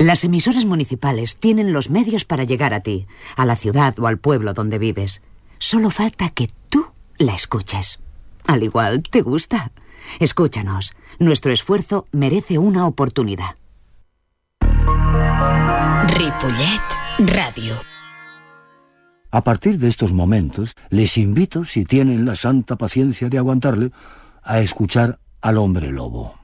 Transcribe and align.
Las 0.00 0.24
emisoras 0.24 0.64
municipales 0.64 1.36
tienen 1.36 1.74
los 1.74 1.90
medios 1.90 2.24
para 2.24 2.44
llegar 2.44 2.72
a 2.72 2.80
ti, 2.80 3.06
a 3.36 3.44
la 3.44 3.54
ciudad 3.54 3.98
o 3.98 4.06
al 4.06 4.16
pueblo 4.16 4.54
donde 4.54 4.78
vives. 4.78 5.20
Solo 5.58 5.90
falta 5.90 6.30
que 6.30 6.48
tú 6.70 6.86
la 7.18 7.34
escuches. 7.34 8.00
Al 8.46 8.62
igual, 8.62 9.02
¿te 9.02 9.20
gusta? 9.20 9.72
Escúchanos. 10.18 10.94
Nuestro 11.18 11.52
esfuerzo 11.52 12.06
merece 12.12 12.56
una 12.56 12.86
oportunidad. 12.86 13.56
Ripollet 16.08 17.30
Radio. 17.34 17.74
A 19.30 19.44
partir 19.44 19.76
de 19.76 19.88
estos 19.88 20.14
momentos, 20.14 20.76
les 20.88 21.18
invito, 21.18 21.66
si 21.66 21.84
tienen 21.84 22.24
la 22.24 22.36
santa 22.36 22.76
paciencia 22.76 23.28
de 23.28 23.36
aguantarle, 23.36 23.92
a 24.42 24.60
escuchar 24.60 25.18
al 25.42 25.58
hombre 25.58 25.92
lobo. 25.92 26.36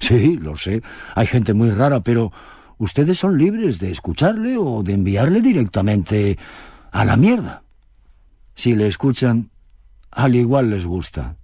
Sí, 0.00 0.36
lo 0.36 0.58
sé, 0.58 0.82
hay 1.14 1.26
gente 1.26 1.54
muy 1.54 1.70
rara, 1.70 2.00
pero 2.00 2.32
ustedes 2.82 3.18
son 3.18 3.38
libres 3.38 3.78
de 3.78 3.92
escucharle 3.92 4.56
o 4.58 4.82
de 4.82 4.94
enviarle 4.94 5.40
directamente 5.40 6.36
a 6.90 7.04
la 7.04 7.16
mierda. 7.16 7.62
Si 8.56 8.74
le 8.74 8.88
escuchan, 8.88 9.50
al 10.10 10.34
igual 10.34 10.70
les 10.70 10.84
gusta. 10.84 11.36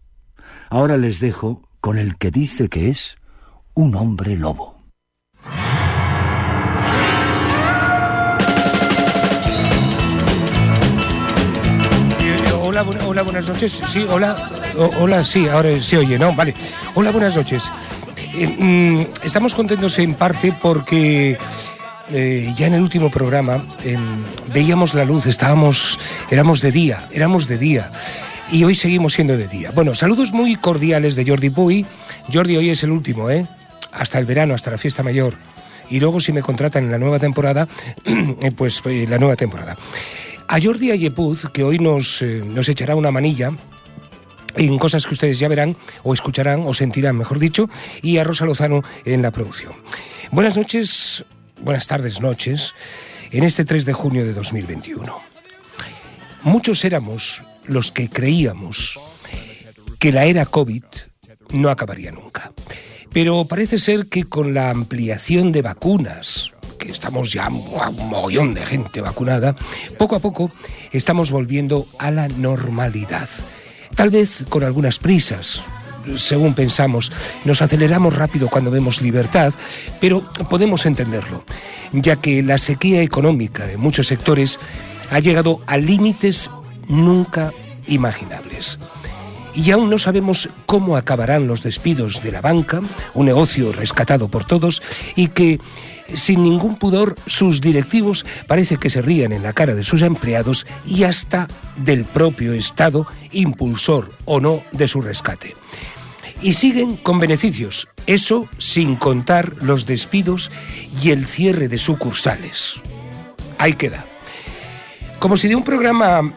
Ahora 0.69 0.96
les 0.96 1.20
dejo 1.20 1.62
con 1.80 1.96
el 1.96 2.19
que 2.19 2.32
dice 2.32 2.69
que 2.69 2.91
es 2.91 3.16
un 3.74 3.95
hombre 3.95 4.37
lobo. 4.37 4.77
Hola, 12.65 12.84
hola, 13.07 13.23
buenas 13.23 13.48
noches. 13.48 13.80
Sí, 13.88 14.07
hola, 14.09 14.37
hola, 15.01 15.24
sí, 15.24 15.48
ahora 15.48 15.82
se 15.82 15.98
oye, 15.98 16.18
¿no? 16.18 16.34
Vale. 16.34 16.55
Hola, 16.95 17.10
buenas 17.12 17.37
noches. 17.37 17.65
Eh, 18.41 18.47
mm, 18.47 19.27
estamos 19.27 19.52
contentos 19.52 19.98
en 19.98 20.15
parte 20.15 20.55
porque 20.62 21.37
eh, 22.12 22.55
ya 22.56 22.69
en 22.69 22.74
el 22.74 22.83
último 22.83 23.10
programa 23.10 23.66
veíamos 24.55 24.95
la 24.95 25.05
luz, 25.05 25.27
estábamos, 25.27 25.99
éramos 26.30 26.60
de 26.60 26.71
día, 26.71 27.09
éramos 27.10 27.49
de 27.49 27.59
día. 27.59 27.90
Y 28.52 28.62
hoy 28.62 28.77
seguimos 28.77 29.15
siendo 29.15 29.37
de 29.37 29.49
día. 29.49 29.73
Bueno, 29.74 29.96
saludos 29.96 30.32
muy 30.32 30.54
cordiales 30.54 31.16
de 31.16 31.27
Jordi 31.27 31.51
Puy. 31.51 31.85
Jordi, 32.32 32.57
hoy 32.57 32.71
es 32.71 32.85
el 32.85 32.93
último, 32.93 33.29
¿eh? 33.29 33.45
Hasta 33.90 34.21
el 34.21 34.24
verano, 34.24 34.55
hasta 34.55 34.71
la 34.71 34.79
fiesta 34.79 35.02
mayor. 35.02 35.34
Y 35.90 35.99
luego 35.99 36.21
si 36.21 36.32
me 36.32 36.40
contratan 36.40 36.84
en 36.84 36.93
la 36.93 36.99
nueva 36.99 37.18
temporada, 37.18 37.66
eh, 38.05 38.52
pues 38.57 38.82
la 38.84 39.18
nueva 39.18 39.34
temporada. 39.34 39.77
A 40.46 40.60
Jordi 40.62 40.93
Ayepuz, 40.93 41.51
que 41.52 41.65
hoy 41.65 41.80
nos, 41.80 42.23
nos 42.23 42.68
echará 42.68 42.95
una 42.95 43.10
manilla, 43.10 43.51
en 44.59 44.78
cosas 44.78 45.06
que 45.06 45.14
ustedes 45.14 45.38
ya 45.38 45.48
verán 45.48 45.76
o 46.02 46.12
escucharán 46.12 46.64
o 46.66 46.74
sentirán, 46.74 47.16
mejor 47.16 47.38
dicho, 47.38 47.70
y 48.02 48.18
a 48.18 48.24
Rosa 48.24 48.45
Lozano 48.45 48.82
en 49.04 49.23
la 49.23 49.30
producción. 49.30 49.73
Buenas 50.30 50.56
noches, 50.56 51.24
buenas 51.62 51.87
tardes, 51.87 52.20
noches, 52.20 52.74
en 53.30 53.45
este 53.45 53.65
3 53.65 53.84
de 53.84 53.92
junio 53.92 54.24
de 54.24 54.32
2021. 54.32 55.20
Muchos 56.42 56.84
éramos 56.84 57.42
los 57.65 57.92
que 57.92 58.09
creíamos 58.09 58.98
que 59.98 60.12
la 60.12 60.24
era 60.24 60.45
COVID 60.46 60.84
no 61.52 61.70
acabaría 61.70 62.10
nunca. 62.10 62.52
Pero 63.12 63.46
parece 63.46 63.78
ser 63.78 64.09
que 64.09 64.25
con 64.25 64.54
la 64.54 64.70
ampliación 64.70 65.50
de 65.50 65.62
vacunas, 65.62 66.53
que 66.78 66.91
estamos 66.91 67.32
ya 67.32 67.48
un 67.48 68.09
mogollón 68.09 68.54
de 68.54 68.66
gente 68.66 69.00
vacunada, 69.00 69.56
poco 69.97 70.16
a 70.16 70.20
poco 70.20 70.53
estamos 70.93 71.31
volviendo 71.31 71.87
a 71.98 72.10
la 72.10 72.28
normalidad 72.28 73.28
Tal 73.99 74.10
vez 74.10 74.44
con 74.49 74.62
algunas 74.62 75.00
prisas, 75.00 75.60
según 76.19 76.54
pensamos, 76.54 77.10
nos 77.44 77.62
aceleramos 77.62 78.15
rápido 78.15 78.49
cuando 78.49 78.71
vemos 78.71 79.03
libertad, 79.03 79.53
pero 80.00 80.22
podemos 80.49 80.87
entenderlo, 80.87 81.43
ya 81.91 82.15
que 82.15 82.44
la 82.44 82.59
sequía 82.59 83.03
económica 83.03 83.66
de 83.66 83.77
muchos 83.77 84.06
sectores 84.06 84.60
ha 85.10 85.19
llegado 85.19 85.60
a 85.66 85.78
límites 85.78 86.49
nunca 86.87 87.50
imaginables. 87.88 88.78
Y 89.53 89.72
aún 89.72 89.91
no 89.91 89.99
sabemos 89.99 90.49
cómo 90.67 90.97
acabarán 90.97 91.49
los 91.49 91.65
despidos 91.65 92.22
de 92.22 92.31
la 92.31 92.41
banca, 92.41 92.81
un 93.15 93.27
negocio 93.27 93.72
rescatado 93.72 94.28
por 94.28 94.45
todos 94.45 94.81
y 95.17 95.27
que 95.27 95.59
sin 96.15 96.43
ningún 96.43 96.77
pudor, 96.77 97.15
sus 97.27 97.61
directivos 97.61 98.25
parece 98.47 98.77
que 98.77 98.91
se 98.91 99.03
ríen 99.03 99.33
en 99.33 99.43
la 99.43 99.53
cara 99.53 99.75
de 99.75 99.85
sus 99.85 100.03
empleados 100.03 100.67
y 100.87 101.05
hasta 101.05 101.49
del 101.77 102.05
propio 102.05 102.53
Estado, 102.53 103.07
impulsor 103.33 104.13
o 104.25 104.41
no 104.41 104.63
de 104.73 104.89
su 104.89 105.01
rescate. 105.01 105.55
Y 106.41 106.53
siguen 106.53 106.97
con 106.97 107.19
beneficios, 107.19 107.89
eso 108.07 108.49
sin 108.59 108.97
contar 108.97 109.55
los 109.61 109.87
despidos 109.87 110.51
y 111.03 111.11
el 111.11 111.27
cierre 111.27 111.69
de 111.69 111.79
sucursales. 111.79 112.75
Ahí 113.59 113.75
queda. 113.75 114.05
Como 115.19 115.37
si 115.37 115.49
de 115.49 115.57
un 115.57 115.65
programa 115.65 116.33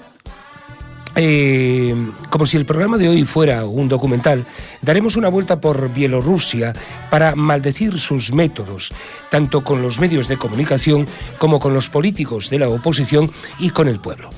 eh, 1.16 1.94
como 2.29 2.45
si 2.45 2.57
el 2.57 2.66
programa 2.66 2.97
de 2.97 3.09
hoy 3.09 3.23
fuera 3.23 3.66
un 3.66 3.89
documental, 3.89 4.45
daremos 4.81 5.16
una 5.16 5.29
vuelta 5.29 5.59
por 5.59 5.94
Bielorrusia 5.94 6.73
para 7.09 7.35
maldecir 7.35 7.99
sus 7.99 8.31
métodos, 8.33 8.94
tanto 9.29 9.63
con 9.63 9.81
los 9.81 9.99
medios 9.99 10.27
de 10.27 10.38
comunicación 10.38 11.05
como 11.38 11.59
con 11.59 11.73
los 11.73 11.89
políticos 11.89 12.49
de 12.49 12.59
la 12.59 12.69
oposición 12.69 13.29
y 13.59 13.72
con 13.72 13.88
el 13.88 13.99
pueblo. 13.99 14.29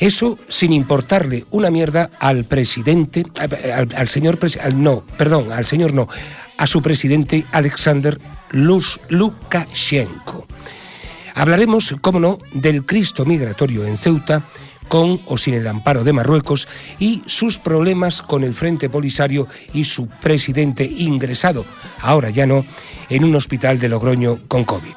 Eso 0.00 0.38
sin 0.48 0.72
importarle 0.72 1.44
una 1.50 1.70
mierda 1.70 2.10
al 2.18 2.44
presidente, 2.44 3.24
al, 3.36 4.08
señor, 4.08 4.38
no, 4.74 5.04
perdón, 5.16 5.52
al 5.52 5.66
señor 5.66 5.94
no, 5.94 6.08
a 6.58 6.66
su 6.66 6.82
presidente 6.82 7.46
Alexander 7.52 8.18
Lukashenko. 8.50 10.46
Hablaremos, 11.34 11.96
como 12.00 12.20
no, 12.20 12.38
del 12.52 12.84
Cristo 12.84 13.24
migratorio 13.24 13.84
en 13.86 13.98
Ceuta, 13.98 14.42
con 14.88 15.20
o 15.26 15.38
sin 15.38 15.54
el 15.54 15.66
amparo 15.66 16.04
de 16.04 16.12
Marruecos 16.12 16.68
y 16.98 17.22
sus 17.26 17.58
problemas 17.58 18.22
con 18.22 18.44
el 18.44 18.54
Frente 18.54 18.88
Polisario 18.88 19.48
y 19.72 19.84
su 19.84 20.06
presidente 20.06 20.84
ingresado, 20.84 21.64
ahora 22.00 22.30
ya 22.30 22.46
no, 22.46 22.64
en 23.08 23.24
un 23.24 23.34
hospital 23.34 23.78
de 23.78 23.88
Logroño 23.88 24.40
con 24.48 24.64
COVID. 24.64 24.94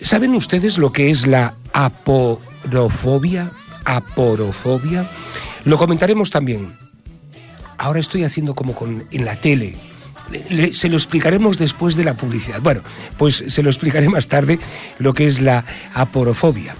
¿Saben 0.00 0.34
ustedes 0.34 0.78
lo 0.78 0.92
que 0.92 1.10
es 1.10 1.26
la 1.26 1.54
aporofobia? 1.72 3.52
Aporofobia. 3.84 5.08
Lo 5.64 5.76
comentaremos 5.76 6.30
también. 6.30 6.72
Ahora 7.76 8.00
estoy 8.00 8.24
haciendo 8.24 8.54
como 8.54 8.74
con, 8.74 9.04
en 9.10 9.24
la 9.24 9.36
tele, 9.36 9.74
se 10.72 10.88
lo 10.88 10.96
explicaremos 10.96 11.58
después 11.58 11.96
de 11.96 12.04
la 12.04 12.14
publicidad. 12.14 12.60
Bueno, 12.60 12.82
pues 13.18 13.44
se 13.48 13.62
lo 13.62 13.70
explicaré 13.70 14.08
más 14.08 14.28
tarde 14.28 14.58
lo 14.98 15.12
que 15.12 15.26
es 15.26 15.40
la 15.40 15.64
aporofobia. 15.94 16.74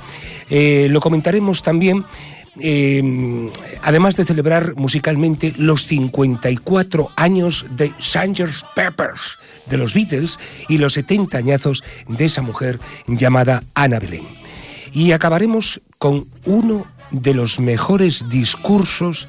Eh, 0.50 0.88
lo 0.90 1.00
comentaremos 1.00 1.62
también. 1.62 2.04
Eh, 2.58 3.50
además 3.82 4.16
de 4.16 4.24
celebrar 4.24 4.74
musicalmente 4.76 5.54
los 5.56 5.86
54 5.86 7.10
años 7.16 7.64
de 7.70 7.92
Sgt. 8.00 8.66
Peppers 8.74 9.38
de 9.66 9.78
los 9.78 9.94
Beatles 9.94 10.38
y 10.68 10.78
los 10.78 10.94
70 10.94 11.38
añazos 11.38 11.82
de 12.08 12.24
esa 12.24 12.42
mujer 12.42 12.80
llamada 13.06 13.62
Ana 13.74 13.98
Belén. 14.00 14.26
Y 14.92 15.12
acabaremos 15.12 15.80
con 15.98 16.26
uno 16.44 16.86
de 17.12 17.34
los 17.34 17.60
mejores 17.60 18.28
discursos 18.28 19.28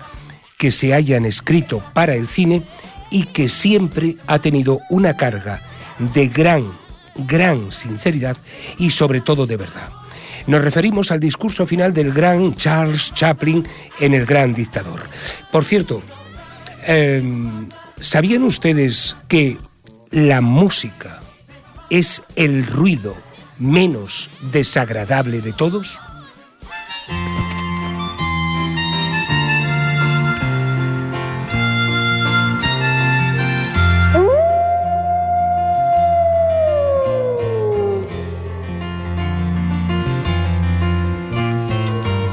que 0.58 0.72
se 0.72 0.94
hayan 0.94 1.26
escrito 1.26 1.82
para 1.94 2.16
el 2.16 2.28
cine 2.28 2.64
y 3.12 3.26
que 3.26 3.50
siempre 3.50 4.16
ha 4.28 4.40
tenido 4.40 4.80
una 4.90 5.16
carga 5.16 5.62
de 6.14 6.28
gran, 6.28 6.64
gran 7.16 7.72
sinceridad 7.72 8.38
y 8.78 8.92
sobre 8.92 9.22
todo 9.22 9.46
de 9.46 9.58
verdad. 9.58 10.01
Nos 10.48 10.62
referimos 10.62 11.12
al 11.12 11.20
discurso 11.20 11.66
final 11.66 11.94
del 11.94 12.12
gran 12.12 12.56
Charles 12.56 13.14
Chaplin 13.14 13.68
en 14.00 14.14
El 14.14 14.26
Gran 14.26 14.54
Dictador. 14.54 15.02
Por 15.52 15.66
cierto, 15.66 16.02
em, 16.86 17.70
¿sabían 18.00 18.44
ustedes 18.44 19.16
que 19.28 19.58
la 20.10 20.42
música 20.42 21.20
es 21.90 22.24
el 22.36 22.66
ruido 22.66 23.16
menos 23.60 24.30
desagradable 24.52 25.42
de 25.42 25.54
todos? 25.54 26.00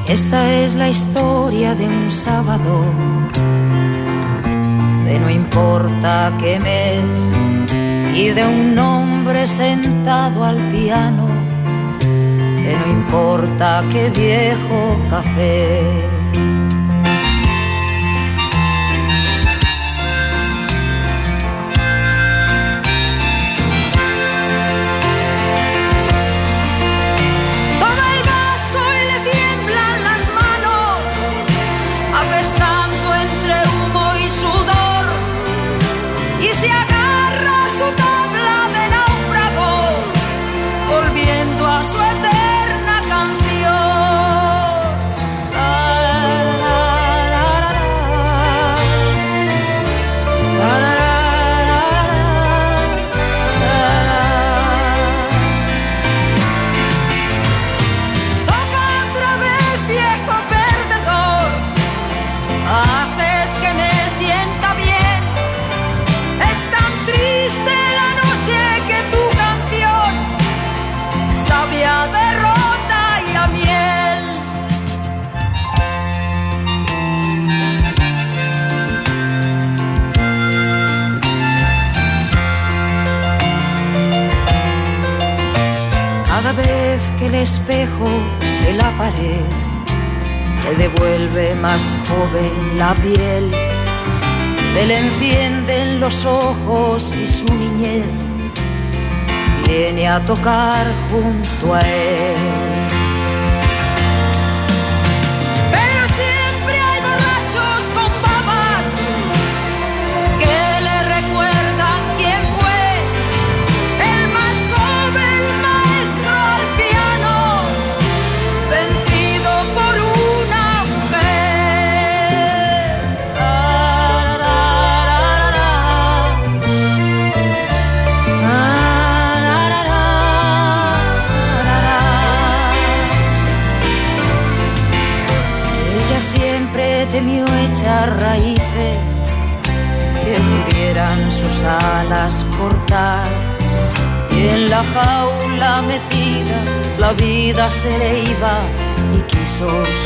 Esta 0.09 0.55
es 0.55 0.75
la 0.75 0.89
historia 0.89 1.75
de 1.75 1.87
un 1.87 2.11
sábado, 2.11 2.83
de 5.05 5.19
no 5.21 5.29
importa 5.29 6.33
qué 6.41 6.59
mes, 6.59 7.05
y 8.15 8.29
de 8.29 8.47
un 8.47 8.79
hombre 8.79 9.47
sentado 9.47 10.45
al 10.45 10.57
piano, 10.71 11.29
de 12.01 12.75
no 12.81 12.87
importa 12.91 13.85
qué 13.93 14.09
viejo 14.09 14.97
café. 15.11 16.09
Espejo 87.43 88.09
de 88.65 88.75
la 88.75 88.91
pared 88.99 89.45
le 90.65 90.75
devuelve 90.75 91.55
más 91.55 91.97
joven 92.09 92.79
la 92.79 92.95
piel, 92.95 93.51
se 94.73 94.87
le 94.87 94.99
encienden 94.99 96.01
los 96.01 96.25
ojos 96.25 97.15
y 97.15 97.27
su 97.27 97.45
niñez 97.55 98.05
viene 99.67 100.09
a 100.09 100.25
tocar 100.25 100.87
junto 101.11 101.75
a 101.75 101.81
él. 101.81 102.68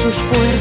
Quiso 0.03 0.11
sus 0.11 0.52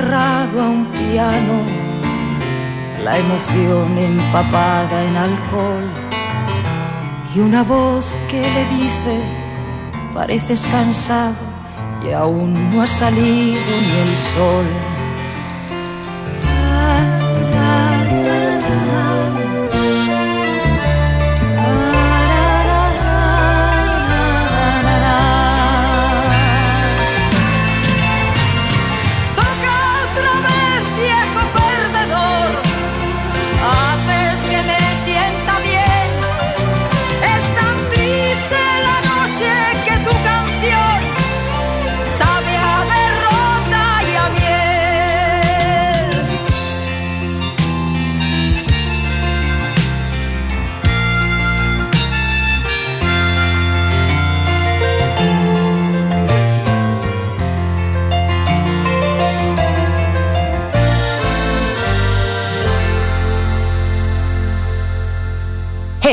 a 0.00 0.46
un 0.54 0.86
piano, 0.86 1.60
la 3.02 3.18
emoción 3.18 3.98
empapada 3.98 5.04
en 5.04 5.16
alcohol 5.16 5.90
y 7.34 7.40
una 7.40 7.64
voz 7.64 8.16
que 8.30 8.40
le 8.40 8.64
dice, 8.76 9.20
pareces 10.14 10.66
cansado 10.68 11.42
y 12.06 12.12
aún 12.12 12.70
no 12.70 12.82
ha 12.82 12.86
salido 12.86 13.70
ni 13.80 14.10
el 14.10 14.18
sol. 14.18 14.97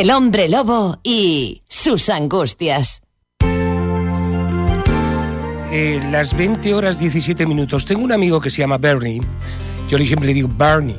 El 0.06 0.12
hombre 0.12 0.48
lobo 0.50 1.00
y 1.02 1.64
sus 1.68 2.12
angustias. 2.12 3.02
Eh, 5.72 6.00
las 6.12 6.38
20 6.38 6.76
horas 6.76 7.00
17 7.00 7.48
minutos. 7.48 7.86
Tengo 7.88 8.04
un 8.04 8.12
amigo 8.12 8.40
que 8.40 8.52
se 8.52 8.60
llama 8.60 8.78
Bernie, 8.78 9.24
yo 9.90 9.98
siempre 9.98 10.28
le 10.28 10.36
digo 10.36 10.48
Bernie, 10.48 10.98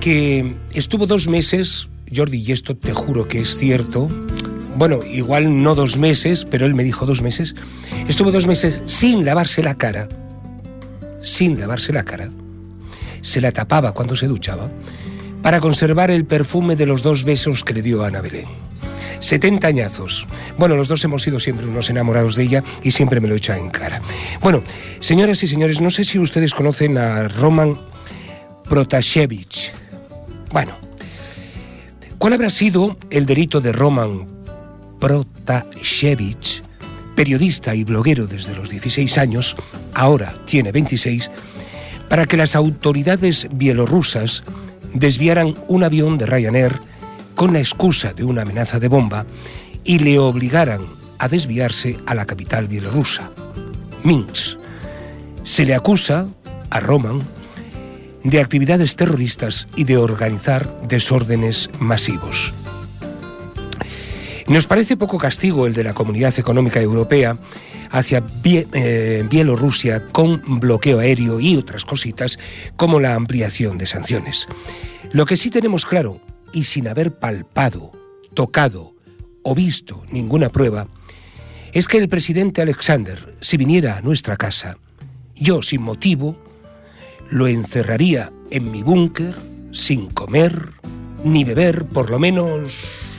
que 0.00 0.54
estuvo 0.72 1.06
dos 1.06 1.28
meses, 1.28 1.90
Jordi, 2.10 2.38
y 2.38 2.52
esto 2.52 2.74
te 2.74 2.94
juro 2.94 3.28
que 3.28 3.40
es 3.40 3.58
cierto, 3.58 4.08
bueno, 4.78 5.00
igual 5.04 5.62
no 5.62 5.74
dos 5.74 5.98
meses, 5.98 6.46
pero 6.50 6.64
él 6.64 6.74
me 6.74 6.84
dijo 6.84 7.04
dos 7.04 7.20
meses, 7.20 7.54
estuvo 8.08 8.32
dos 8.32 8.46
meses 8.46 8.82
sin 8.86 9.26
lavarse 9.26 9.62
la 9.62 9.74
cara, 9.74 10.08
sin 11.20 11.60
lavarse 11.60 11.92
la 11.92 12.04
cara, 12.04 12.30
se 13.20 13.42
la 13.42 13.52
tapaba 13.52 13.92
cuando 13.92 14.16
se 14.16 14.26
duchaba 14.26 14.70
para 15.44 15.60
conservar 15.60 16.10
el 16.10 16.24
perfume 16.24 16.74
de 16.74 16.86
los 16.86 17.02
dos 17.02 17.22
besos 17.22 17.64
que 17.64 17.74
le 17.74 17.82
dio 17.82 18.02
Ana 18.02 18.22
Belén. 18.22 18.46
70 19.20 19.68
añazos. 19.68 20.26
Bueno, 20.56 20.74
los 20.74 20.88
dos 20.88 21.04
hemos 21.04 21.22
sido 21.22 21.38
siempre 21.38 21.66
unos 21.66 21.90
enamorados 21.90 22.34
de 22.36 22.44
ella 22.44 22.64
y 22.82 22.92
siempre 22.92 23.20
me 23.20 23.28
lo 23.28 23.34
echa 23.34 23.58
en 23.58 23.68
cara. 23.68 24.00
Bueno, 24.40 24.64
señoras 25.00 25.42
y 25.42 25.46
señores, 25.46 25.82
no 25.82 25.90
sé 25.90 26.06
si 26.06 26.18
ustedes 26.18 26.54
conocen 26.54 26.96
a 26.96 27.28
Roman 27.28 27.78
Protasevich. 28.66 29.70
Bueno, 30.50 30.72
¿cuál 32.16 32.32
habrá 32.32 32.48
sido 32.48 32.96
el 33.10 33.26
delito 33.26 33.60
de 33.60 33.72
Roman 33.72 34.26
Protasevich, 34.98 36.62
periodista 37.14 37.74
y 37.74 37.84
bloguero 37.84 38.26
desde 38.26 38.56
los 38.56 38.70
16 38.70 39.18
años, 39.18 39.56
ahora 39.92 40.32
tiene 40.46 40.72
26, 40.72 41.30
para 42.08 42.24
que 42.24 42.38
las 42.38 42.56
autoridades 42.56 43.46
bielorrusas 43.52 44.42
desviaran 44.94 45.54
un 45.68 45.84
avión 45.84 46.16
de 46.16 46.26
Ryanair 46.26 46.80
con 47.34 47.52
la 47.52 47.58
excusa 47.58 48.14
de 48.14 48.24
una 48.24 48.42
amenaza 48.42 48.78
de 48.78 48.88
bomba 48.88 49.26
y 49.84 49.98
le 49.98 50.18
obligaran 50.18 50.86
a 51.18 51.28
desviarse 51.28 51.98
a 52.06 52.14
la 52.14 52.24
capital 52.24 52.66
bielorrusa, 52.68 53.30
Minsk. 54.02 54.58
Se 55.42 55.66
le 55.66 55.74
acusa 55.74 56.26
a 56.70 56.80
Roman 56.80 57.20
de 58.22 58.40
actividades 58.40 58.96
terroristas 58.96 59.68
y 59.76 59.84
de 59.84 59.98
organizar 59.98 60.80
desórdenes 60.88 61.68
masivos. 61.78 62.54
Nos 64.46 64.66
parece 64.66 64.96
poco 64.96 65.18
castigo 65.18 65.66
el 65.66 65.74
de 65.74 65.84
la 65.84 65.94
Comunidad 65.94 66.38
Económica 66.38 66.80
Europea 66.80 67.36
hacia 67.94 68.24
eh, 68.42 69.24
Bielorrusia 69.30 70.08
con 70.08 70.42
bloqueo 70.58 70.98
aéreo 70.98 71.38
y 71.38 71.56
otras 71.56 71.84
cositas 71.84 72.40
como 72.76 72.98
la 72.98 73.14
ampliación 73.14 73.78
de 73.78 73.86
sanciones. 73.86 74.48
Lo 75.12 75.26
que 75.26 75.36
sí 75.36 75.48
tenemos 75.48 75.86
claro 75.86 76.20
y 76.52 76.64
sin 76.64 76.88
haber 76.88 77.12
palpado, 77.12 77.92
tocado 78.34 78.96
o 79.44 79.54
visto 79.54 80.04
ninguna 80.10 80.48
prueba, 80.48 80.88
es 81.72 81.86
que 81.86 81.98
el 81.98 82.08
presidente 82.08 82.62
Alexander, 82.62 83.36
si 83.40 83.56
viniera 83.56 83.96
a 83.96 84.02
nuestra 84.02 84.36
casa, 84.36 84.76
yo 85.36 85.62
sin 85.62 85.82
motivo, 85.82 86.36
lo 87.30 87.46
encerraría 87.46 88.32
en 88.50 88.72
mi 88.72 88.82
búnker 88.82 89.36
sin 89.70 90.08
comer 90.08 90.70
ni 91.22 91.44
beber 91.44 91.84
por 91.84 92.10
lo 92.10 92.18
menos... 92.18 93.13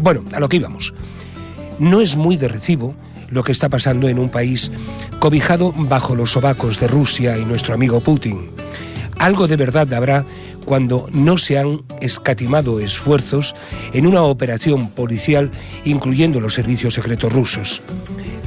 bueno, 0.00 0.24
a 0.32 0.40
lo 0.40 0.48
que 0.48 0.56
íbamos. 0.56 0.94
No 1.78 2.00
es 2.00 2.16
muy 2.16 2.36
de 2.36 2.48
recibo 2.48 2.94
lo 3.30 3.44
que 3.44 3.52
está 3.52 3.68
pasando 3.68 4.08
en 4.08 4.18
un 4.18 4.28
país 4.28 4.70
cobijado 5.18 5.72
bajo 5.76 6.14
los 6.14 6.32
sobacos 6.32 6.80
de 6.80 6.88
Rusia 6.88 7.38
y 7.38 7.44
nuestro 7.44 7.74
amigo 7.74 8.00
Putin. 8.00 8.50
Algo 9.18 9.46
de 9.46 9.56
verdad 9.56 9.92
habrá 9.92 10.24
cuando 10.64 11.06
no 11.12 11.38
se 11.38 11.58
han 11.58 11.82
escatimado 12.00 12.80
esfuerzos 12.80 13.54
en 13.92 14.06
una 14.06 14.22
operación 14.22 14.90
policial 14.90 15.50
incluyendo 15.84 16.40
los 16.40 16.54
servicios 16.54 16.94
secretos 16.94 17.32
rusos. 17.32 17.82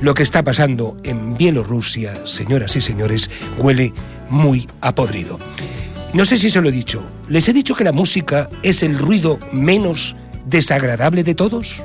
Lo 0.02 0.14
que 0.14 0.24
está 0.24 0.44
pasando 0.44 0.98
en 1.04 1.38
Bielorrusia, 1.38 2.14
señoras 2.26 2.76
y 2.76 2.82
señores, 2.82 3.30
huele 3.58 3.94
muy 4.30 4.68
a. 4.82 4.94
No 6.14 6.26
sé 6.26 6.38
si 6.38 6.52
se 6.52 6.62
lo 6.62 6.70
he 6.70 6.72
dicho. 6.72 7.02
¿Les 7.30 7.48
he 7.48 7.54
dicho 7.54 7.76
que 7.76 7.84
la 7.84 7.92
música 7.92 8.50
es 8.62 8.84
el 8.84 8.98
ruido 8.98 9.40
menos 9.52 10.16
desagradable 10.46 11.24
de 11.24 11.36
todos? 11.36 11.84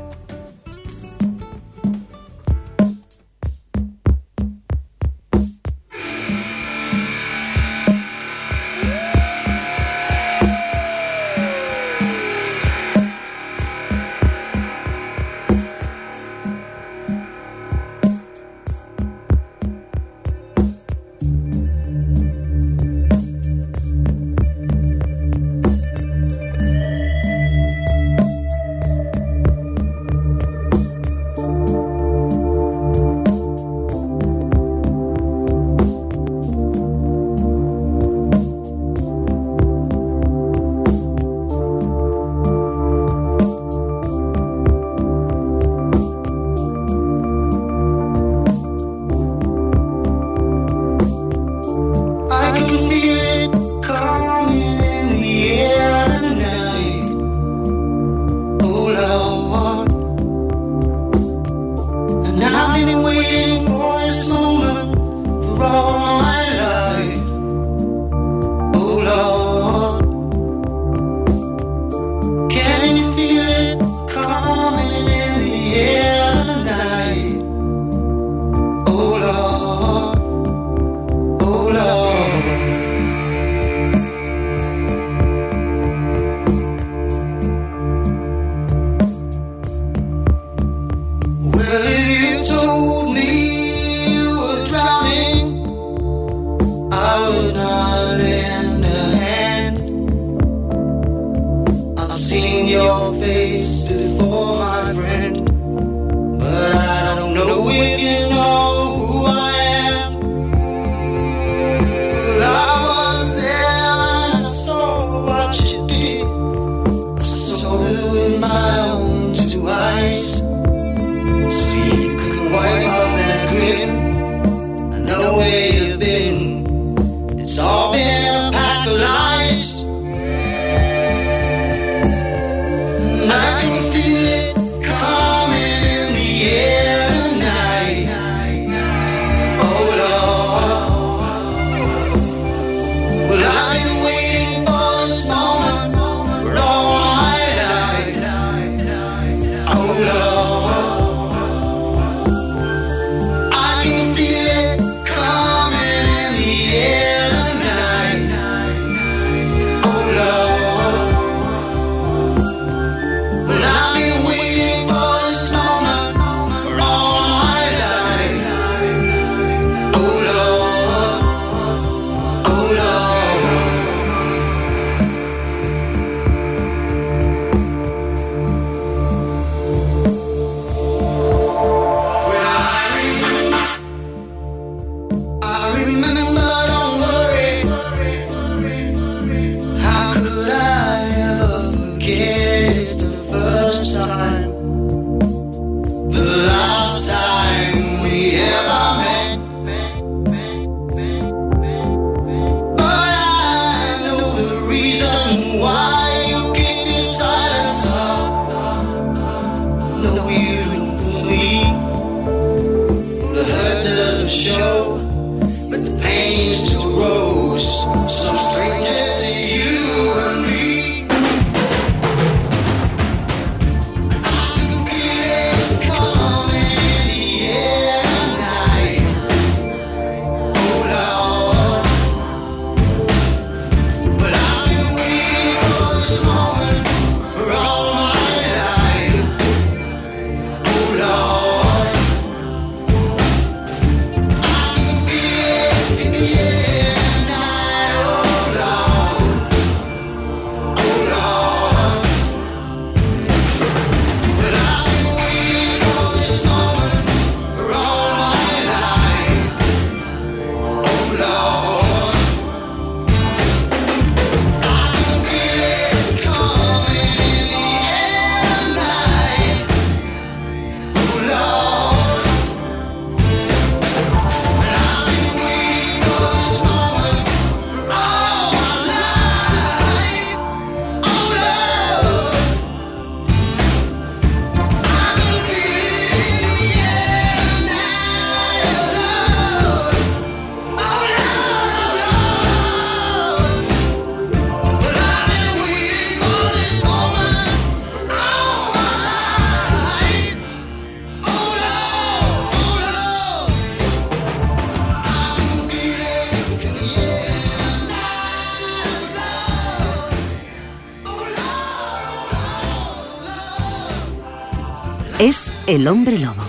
El 315.79 315.87
hombre 315.87 316.19
lobo. 316.19 316.43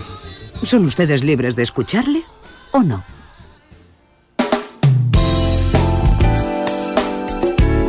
¿Son 0.64 0.84
ustedes 0.86 1.24
libres 1.24 1.56
de 1.56 1.62
escucharle 1.62 2.24
o 2.72 2.82
no? 2.82 3.04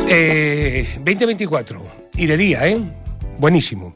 Eh, 0.07 0.87
2024. 0.97 1.83
Y 2.15 2.27
de 2.27 2.37
día, 2.37 2.69
¿eh? 2.69 2.79
Buenísimo. 3.39 3.95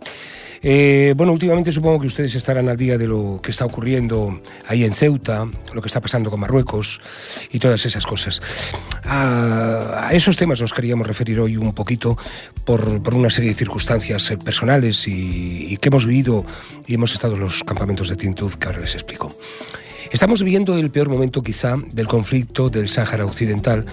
Eh, 0.67 1.13
bueno, 1.15 1.35
últimamente 1.35 1.71
supongo 1.71 2.01
que 2.01 2.07
ustedes 2.07 2.35
estarán 2.35 2.71
al 2.71 2.79
día 2.79 2.97
de 2.97 3.07
lo 3.07 3.39
que 3.43 3.51
está 3.51 3.67
ocurriendo 3.67 4.41
ahí 4.67 4.83
en 4.83 4.95
Ceuta, 4.95 5.47
lo 5.75 5.83
que 5.83 5.89
está 5.89 6.01
pasando 6.01 6.31
con 6.31 6.41
Marruecos 6.41 7.03
y 7.53 7.59
todas 7.59 7.85
esas 7.85 8.07
cosas. 8.07 8.41
A, 9.03 10.09
esos 10.13 10.39
temas 10.39 10.63
nos 10.63 10.73
queríamos 10.73 11.07
referir 11.07 11.39
hoy 11.39 11.59
un 11.59 11.75
poquito 11.75 12.17
por, 12.65 12.83
una 13.13 13.29
serie 13.29 13.51
de 13.51 13.57
circunstancias 13.57 14.33
personales 14.43 15.07
y, 15.07 15.77
que 15.77 15.91
hemos 15.91 16.07
vivido 16.07 16.47
y 16.87 16.95
hemos 16.95 17.13
estado 17.13 17.35
en 17.35 17.41
los 17.41 17.63
campamentos 17.63 18.09
de 18.09 18.17
Tintud 18.17 18.55
que 18.55 18.67
ahora 18.67 18.81
les 18.81 18.95
explico. 18.95 19.37
Estamos 20.11 20.43
viviendo 20.43 20.79
el 20.79 20.91
peor 20.91 21.11
momento 21.11 21.43
quizá 21.43 21.77
del 21.93 22.09
conflicto 22.09 22.71
del 22.71 22.89
Sáhara 22.89 23.27
Occidental 23.27 23.85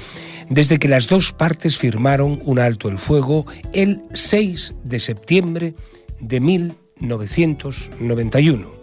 desde 0.50 0.80
que 0.80 0.88
las 0.88 1.08
dos 1.08 1.34
partes 1.34 1.78
firmaron 1.78 2.40
un 2.46 2.60
alto 2.60 2.88
el 2.88 2.98
fuego 2.98 3.46
el 3.74 4.02
6 4.14 4.74
de 4.86 5.00
septiembre 5.02 5.74
de 6.22 6.40
1991. 6.40 8.82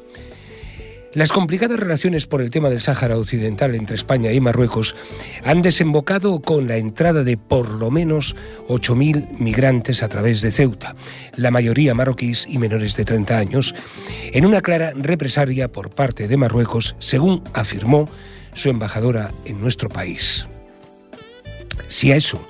Las 1.14 1.32
complicadas 1.32 1.80
relaciones 1.80 2.26
por 2.26 2.42
el 2.42 2.50
tema 2.50 2.68
del 2.68 2.82
Sáhara 2.82 3.16
Occidental 3.16 3.74
entre 3.74 3.96
España 3.96 4.30
y 4.30 4.40
Marruecos 4.40 4.94
han 5.42 5.62
desembocado 5.62 6.40
con 6.40 6.68
la 6.68 6.76
entrada 6.76 7.24
de 7.24 7.38
por 7.38 7.70
lo 7.70 7.90
menos 7.90 8.36
8.000 8.68 9.38
migrantes 9.38 10.02
a 10.02 10.08
través 10.08 10.42
de 10.42 10.50
Ceuta, 10.50 10.96
la 11.34 11.50
mayoría 11.50 11.94
marroquíes 11.94 12.46
y 12.46 12.58
menores 12.58 12.94
de 12.94 13.06
30 13.06 13.38
años, 13.38 13.74
en 14.32 14.44
una 14.44 14.60
clara 14.60 14.92
represalia 14.94 15.72
por 15.72 15.88
parte 15.90 16.28
de 16.28 16.36
Marruecos, 16.36 16.94
según 16.98 17.42
afirmó 17.54 18.10
su 18.52 18.68
embajadora 18.68 19.30
en 19.46 19.62
nuestro 19.62 19.88
país. 19.88 20.46
Si 21.86 22.12
a 22.12 22.16
eso 22.16 22.46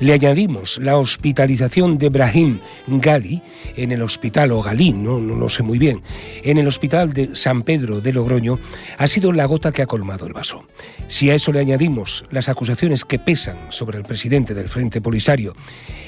le 0.00 0.12
añadimos 0.12 0.78
la 0.78 0.96
hospitalización 0.96 1.98
de 1.98 2.08
Brahim 2.08 2.60
Gali 2.86 3.42
en 3.76 3.92
el 3.92 4.02
hospital, 4.02 4.52
o 4.52 4.62
no, 4.62 5.18
no, 5.18 5.48
sé 5.48 5.62
muy 5.62 5.78
bien, 5.78 6.02
en 6.42 6.58
el 6.58 6.68
hospital 6.68 7.12
de 7.12 7.34
San 7.34 7.62
Pedro 7.62 8.00
de 8.00 8.12
Logroño, 8.12 8.58
ha 8.96 9.08
sido 9.08 9.32
la 9.32 9.46
gota 9.46 9.72
que 9.72 9.82
ha 9.82 9.86
colmado 9.86 10.26
el 10.26 10.32
vaso. 10.32 10.64
Si 11.08 11.30
a 11.30 11.34
eso 11.34 11.52
le 11.52 11.60
añadimos 11.60 12.24
las 12.30 12.48
acusaciones 12.48 13.04
que 13.04 13.18
pesan 13.18 13.58
sobre 13.70 13.98
el 13.98 14.04
presidente 14.04 14.54
del 14.54 14.68
Frente 14.68 15.00
Polisario 15.00 15.54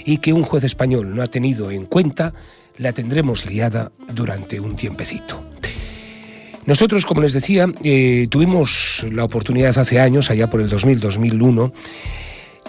y 0.04 0.18
que 0.18 0.33
un 0.33 0.42
juez 0.42 0.64
español 0.64 1.14
no 1.14 1.22
ha 1.22 1.26
tenido 1.26 1.70
en 1.70 1.87
cuenta, 1.87 2.33
la 2.78 2.92
tendremos 2.92 3.46
liada 3.46 3.92
durante 4.14 4.61
un 4.61 4.76
tiempecito. 4.76 5.44
Nosotros, 6.66 7.06
como 7.06 7.22
les 7.22 7.33
decía, 7.33 7.66
eh, 7.83 8.26
tuvimos 8.30 9.06
la 9.11 9.24
oportunidad 9.24 9.76
hace 9.78 9.98
años, 9.98 10.30
allá 10.30 10.48
por 10.50 10.61
el 10.61 10.70
2000-2001, 10.70 11.72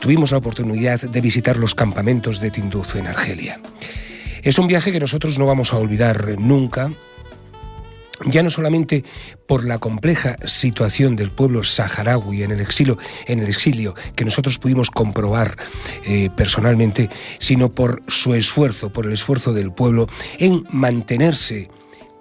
tuvimos 0.01 0.31
la 0.31 0.39
oportunidad 0.39 0.99
de 0.99 1.21
visitar 1.21 1.55
los 1.57 1.75
campamentos 1.75 2.41
de 2.41 2.49
Tinduf 2.49 2.95
en 2.95 3.07
Argelia. 3.07 3.61
Es 4.41 4.57
un 4.57 4.65
viaje 4.67 4.91
que 4.91 4.99
nosotros 4.99 5.37
no 5.37 5.45
vamos 5.45 5.71
a 5.71 5.77
olvidar 5.77 6.39
nunca, 6.39 6.91
ya 8.25 8.41
no 8.41 8.49
solamente 8.49 9.05
por 9.45 9.63
la 9.63 9.77
compleja 9.77 10.37
situación 10.45 11.15
del 11.15 11.29
pueblo 11.29 11.63
saharaui 11.63 12.41
en 12.41 12.49
el 12.49 12.59
exilio, 12.61 12.97
en 13.27 13.39
el 13.39 13.47
exilio 13.47 13.93
que 14.15 14.25
nosotros 14.25 14.57
pudimos 14.57 14.89
comprobar 14.89 15.55
eh, 16.03 16.31
personalmente, 16.35 17.09
sino 17.37 17.71
por 17.71 18.01
su 18.07 18.33
esfuerzo, 18.33 18.91
por 18.91 19.05
el 19.05 19.13
esfuerzo 19.13 19.53
del 19.53 19.71
pueblo 19.71 20.07
en 20.39 20.65
mantenerse 20.71 21.69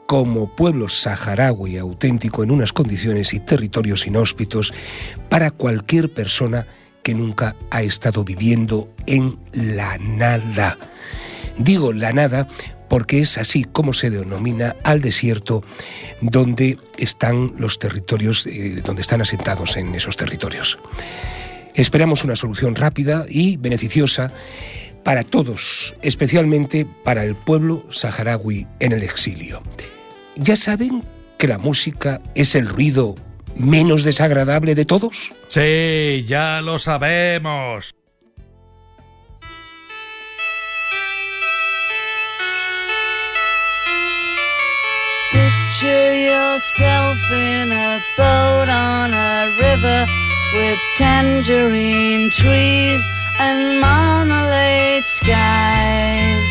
como 0.07 0.55
pueblo 0.55 0.91
saharaui 0.91 1.79
auténtico 1.79 2.43
en 2.43 2.51
unas 2.51 2.75
condiciones 2.75 3.33
y 3.33 3.41
territorios 3.41 4.07
inhóspitos 4.07 4.75
para 5.31 5.51
cualquier 5.51 6.13
persona 6.13 6.67
que 7.03 7.15
nunca 7.15 7.57
ha 7.71 7.83
estado 7.83 8.25
viviendo 8.25 8.93
en 9.07 9.39
la 9.53 9.99
nada. 9.99 10.79
Digo 11.59 11.93
la 11.93 12.13
nada 12.13 12.49
porque 12.89 13.21
es 13.21 13.39
así 13.39 13.65
como 13.65 13.95
se 13.95 14.11
denomina 14.11 14.75
al 14.83 15.01
desierto 15.01 15.63
donde 16.21 16.79
están 16.99 17.55
los 17.57 17.79
territorios, 17.79 18.47
eh, 18.47 18.83
donde 18.85 19.03
están 19.03 19.21
asentados 19.21 19.77
en 19.77 19.95
esos 19.95 20.17
territorios. 20.17 20.79
Esperamos 21.75 22.25
una 22.25 22.35
solución 22.35 22.75
rápida 22.75 23.27
y 23.29 23.57
beneficiosa 23.57 24.33
para 25.05 25.23
todos, 25.23 25.95
especialmente 26.03 26.87
para 27.05 27.25
el 27.25 27.37
pueblo 27.37 27.87
saharaui 27.91 28.67
en 28.81 28.93
el 28.93 29.05
exilio. 29.05 29.63
Ya 30.37 30.57
saben 30.57 31.05
que 31.39 31.47
la 31.49 31.59
música 31.59 32.21
es 32.35 32.55
el 32.55 32.69
ruido 32.69 33.15
menos 33.57 34.05
desagradable 34.05 34.75
de 34.75 34.85
todos? 34.85 35.33
Sí, 35.49 36.25
ya 36.27 36.61
lo 36.61 36.79
sabemos. 36.79 37.95
Picture 45.31 46.15
yourself 46.27 47.19
in 47.31 47.73
a 47.73 48.01
boat 48.17 48.69
on 48.69 49.15
a 49.15 49.47
river 49.59 50.07
with 50.55 50.79
tangerine 50.97 52.31
trees 52.31 53.01
and 53.39 53.81
marmalade 53.81 55.05
skies. 55.05 56.51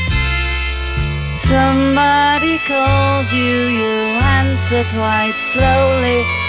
Somebody 1.44 2.58
calls 2.68 3.34
you, 3.34 3.68
you 3.80 3.96
answer 4.40 4.84
quite 4.94 5.38
slowly. 5.52 6.49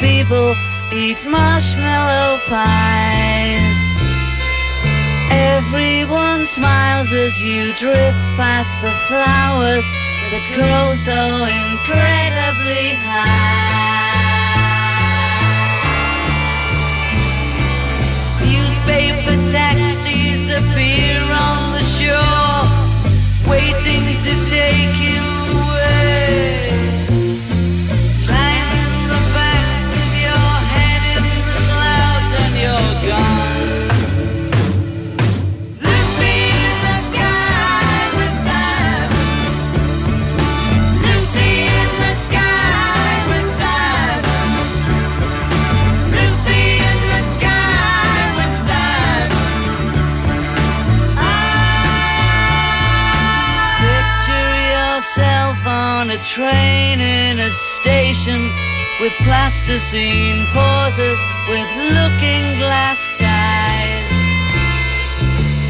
People 0.00 0.54
eat 0.92 1.18
marshmallow 1.28 2.40
pies. 2.48 3.76
Everyone 5.30 6.44
smiles 6.46 7.12
as 7.12 7.40
you 7.40 7.72
drift 7.74 8.18
past 8.36 8.80
the 8.82 8.90
flowers 9.06 9.84
that 10.32 10.44
grow 10.56 10.96
so 10.96 11.20
incredibly 11.46 12.96
high. 13.06 14.00
Newspaper 18.42 19.36
taxis 19.52 20.42
appear 20.50 21.20
on 21.30 21.72
the 21.76 21.84
shore, 21.94 22.66
waiting 23.46 24.04
to 24.26 24.32
take 24.50 24.96
you 24.98 25.22
away. 25.60 26.89
Train 56.34 57.00
in 57.00 57.40
a 57.40 57.50
station 57.50 58.40
with 59.00 59.12
plasticine 59.24 60.46
pauses 60.52 61.18
with 61.48 61.68
looking 61.76 62.44
glass 62.62 63.18
ties. 63.18 64.10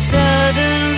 Suddenly 0.05 0.90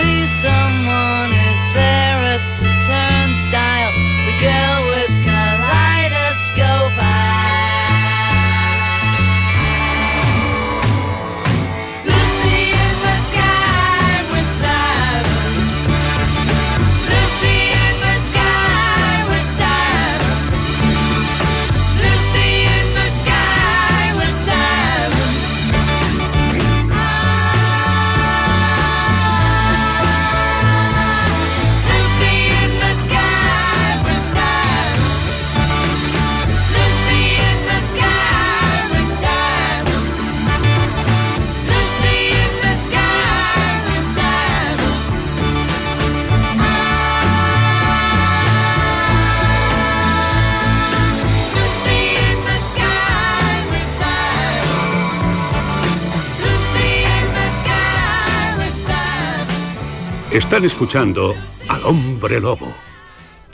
Están 60.53 60.65
escuchando 60.65 61.33
al 61.67 61.83
hombre 61.83 62.39
lobo. 62.39 62.71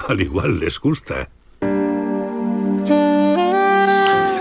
Al 0.09 0.19
igual 0.19 0.59
les 0.59 0.77
gusta. 0.77 1.29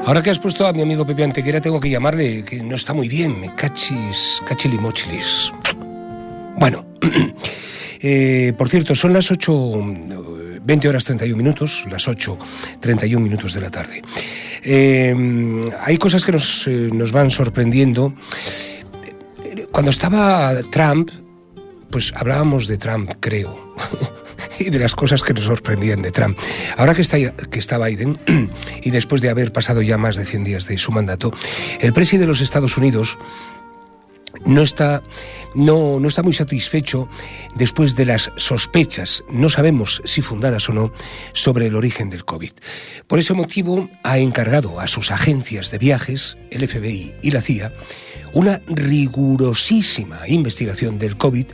Ahora 0.05 0.21
que 0.21 0.31
has 0.31 0.41
puesto 0.41 0.67
a 0.67 0.73
mi 0.73 0.83
amigo 0.83 1.07
Pepe 1.07 1.23
Antequera, 1.23 1.61
tengo 1.61 1.79
que 1.79 1.89
llamarle, 1.89 2.45
que 2.45 2.61
no 2.61 2.75
está 2.75 2.93
muy 2.93 3.07
bien, 3.07 3.41
me 3.41 3.55
cachis, 3.55 4.43
cachilimochilis. 4.45 5.53
Bueno, 6.57 6.85
eh, 8.01 8.53
por 8.59 8.69
cierto, 8.69 8.97
son 8.97 9.13
las 9.13 9.31
8, 9.31 9.53
eh, 9.53 10.61
20 10.61 10.89
horas 10.89 11.05
31 11.05 11.37
minutos, 11.37 11.85
las 11.89 12.09
8, 12.09 12.39
31 12.81 13.23
minutos 13.23 13.55
de 13.55 13.61
la 13.61 13.71
tarde. 13.71 14.03
Eh, 14.65 15.71
hay 15.81 15.97
cosas 15.97 16.25
que 16.25 16.33
nos, 16.33 16.67
eh, 16.67 16.91
nos 16.93 17.13
van 17.13 17.31
sorprendiendo. 17.31 18.15
Cuando 19.71 19.93
estaba 19.93 20.55
Trump, 20.73 21.09
pues 21.91 22.13
hablábamos 22.15 22.67
de 22.67 22.79
Trump, 22.79 23.13
creo. 23.21 23.75
y 24.59 24.71
de 24.71 24.79
las 24.79 24.95
cosas 24.95 25.23
que 25.23 25.35
nos 25.35 25.45
sorprendían 25.45 26.03
de 26.03 26.11
Trump. 26.11 26.39
Ahora 26.77 26.95
que 26.95 27.03
está, 27.03 27.19
que 27.19 27.59
está 27.59 27.79
Biden, 27.79 28.19
y 28.83 28.91
después 28.91 29.21
de 29.21 29.31
haber 29.31 29.53
pasado 29.53 29.83
ya 29.83 29.99
más 29.99 30.17
de 30.17 30.25
100 30.25 30.45
días 30.45 30.67
de 30.67 30.79
su 30.79 30.93
mandato, 30.93 31.33
el 31.81 31.93
presidente 31.93 32.27
de 32.27 32.33
los 32.33 32.41
Estados 32.41 32.77
Unidos 32.77 33.19
no 34.49 34.63
está, 34.63 35.03
no, 35.55 36.01
no 36.01 36.09
está 36.09 36.23
muy 36.23 36.33
satisfecho 36.33 37.09
después 37.55 37.95
de 37.95 38.07
las 38.07 38.33
sospechas, 38.37 39.23
no 39.31 39.51
sabemos 39.51 40.03
si 40.05 40.23
fundadas 40.23 40.69
o 40.69 40.73
no, 40.73 40.93
sobre 41.35 41.67
el 41.67 41.77
origen 41.77 42.11
del 42.11 42.25
COVID. 42.25 42.53
Por 43.07 43.19
ese 43.19 43.35
motivo 43.35 43.89
ha 44.03 44.19
encargado 44.19 44.81
a 44.81 44.89
sus 44.89 45.11
agencias 45.11 45.71
de 45.71 45.79
viajes, 45.79 46.37
el 46.51 46.67
FBI 46.67 47.15
y 47.23 47.31
la 47.31 47.43
CIA, 47.43 47.73
una 48.33 48.61
rigurosísima 48.67 50.27
investigación 50.27 50.99
del 50.99 51.17
COVID 51.17 51.47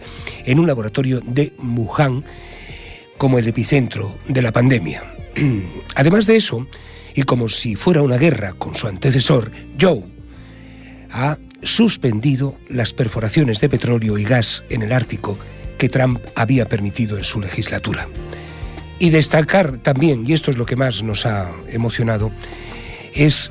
en 0.45 0.59
un 0.61 0.67
laboratorio 0.67 1.21
de 1.21 1.53
Wuhan 1.59 2.25
como 3.19 3.39
el 3.39 3.49
epicentro 3.49 4.19
de 4.29 4.43
la 4.43 4.53
pandemia. 4.53 5.03
Además 5.97 6.27
de 6.27 6.37
eso, 6.37 6.67
y 7.15 7.23
como 7.23 7.49
si 7.49 7.75
fuera 7.75 8.03
una 8.03 8.19
guerra 8.19 8.53
con 8.55 8.77
su 8.77 8.87
antecesor, 8.87 9.51
Joe, 9.81 10.05
ha 11.11 11.39
suspendido 11.65 12.57
las 12.69 12.93
perforaciones 12.93 13.61
de 13.61 13.69
petróleo 13.69 14.19
y 14.19 14.25
gas 14.25 14.65
en 14.69 14.83
el 14.83 14.93
Ártico 14.93 15.39
que 15.79 15.89
Trump 15.89 16.21
había 16.35 16.67
permitido 16.67 17.19
en 17.19 17.25
su 17.25 17.41
legislatura. 17.41 18.09
Y 18.99 19.11
destacar 19.11 19.79
también, 19.79 20.25
y 20.27 20.33
esto 20.33 20.51
es 20.51 20.57
lo 20.57 20.67
que 20.67 20.77
más 20.77 21.03
nos 21.03 21.27
ha 21.27 21.51
emocionado, 21.69 22.31
es 23.13 23.51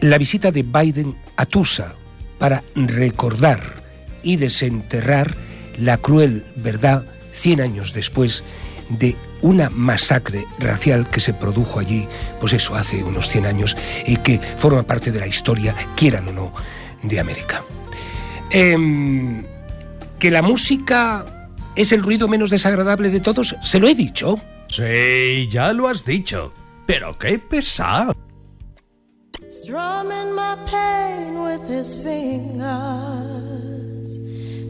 la 0.00 0.18
visita 0.18 0.50
de 0.50 0.62
Biden 0.62 1.16
a 1.36 1.46
Tusa 1.46 1.94
para 2.38 2.62
recordar 2.74 3.82
y 4.22 4.36
desenterrar 4.36 5.34
la 5.78 5.98
cruel 5.98 6.44
verdad 6.56 7.06
100 7.32 7.60
años 7.60 7.92
después 7.92 8.42
de 8.88 9.16
una 9.44 9.68
masacre 9.68 10.46
racial 10.58 11.10
que 11.10 11.20
se 11.20 11.34
produjo 11.34 11.78
allí, 11.78 12.08
pues 12.40 12.54
eso, 12.54 12.74
hace 12.74 13.04
unos 13.04 13.28
100 13.28 13.44
años, 13.44 13.76
y 14.06 14.16
que 14.16 14.40
forma 14.56 14.82
parte 14.84 15.12
de 15.12 15.20
la 15.20 15.26
historia, 15.26 15.76
quieran 15.94 16.28
o 16.28 16.32
no, 16.32 16.54
de 17.02 17.20
América. 17.20 17.62
Em, 18.50 19.44
que 20.18 20.30
la 20.30 20.40
música 20.40 21.50
es 21.76 21.92
el 21.92 22.02
ruido 22.02 22.26
menos 22.26 22.50
desagradable 22.50 23.10
de 23.10 23.20
todos, 23.20 23.54
se 23.62 23.78
lo 23.78 23.86
he 23.86 23.94
dicho. 23.94 24.36
Sí, 24.68 25.46
ya 25.50 25.74
lo 25.74 25.88
has 25.88 26.06
dicho. 26.06 26.54
Pero 26.86 27.18
qué 27.18 27.38
pesado. 27.38 28.14
Strumming 29.50 30.34
my 30.34 30.56
pain 30.70 31.38
with 31.38 31.68
his 31.68 31.94
fingers, 31.94 32.58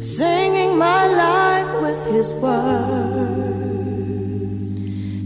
singing 0.01 0.77
my 0.77 1.07
life 1.07 1.71
with 1.81 2.07
his 2.13 2.33
words, 2.43 3.64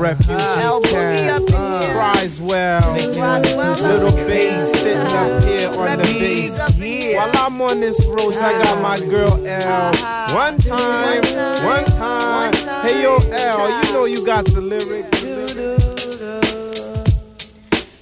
Refugee 0.00 0.32
El 0.32 0.80
Boogie 0.80 1.18
Camp 1.18 1.50
up 1.50 1.82
in 1.82 1.82
here. 1.82 1.94
cries 1.94 2.40
well. 2.40 2.80
Roswell 2.80 3.76
Little 3.82 4.16
bass 4.26 4.80
sitting 4.80 4.96
up 4.96 5.44
here 5.44 5.68
on 5.68 5.98
the 5.98 6.04
bass. 6.04 6.58
up 6.58 6.74
in 6.76 6.82
here. 6.82 7.16
While 7.18 7.30
I'm 7.36 7.60
on 7.60 7.80
this 7.80 8.06
road, 8.06 8.34
I 8.36 8.52
got 8.62 8.80
my 8.80 8.94
uh-huh. 8.94 9.10
girl 9.10 9.46
L. 9.46 9.88
Uh-huh. 9.92 10.34
One 10.34 10.56
time, 10.58 11.22
one 11.66 11.84
time. 11.84 12.54
Hey 12.86 13.02
yo, 13.02 13.18
L, 13.18 13.84
you 13.84 13.92
know 13.92 14.04
you 14.06 14.24
got 14.24 14.46
the 14.46 14.62
lyrics. 14.62 15.22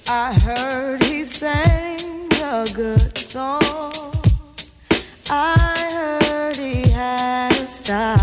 I 0.07 0.33
heard 0.39 1.03
he 1.03 1.25
sang 1.25 1.99
a 2.41 2.65
good 2.73 3.17
song. 3.17 3.61
I 5.29 6.19
heard 6.21 6.55
he 6.55 6.89
had 6.89 7.51
a 7.51 7.67
style. 7.67 8.18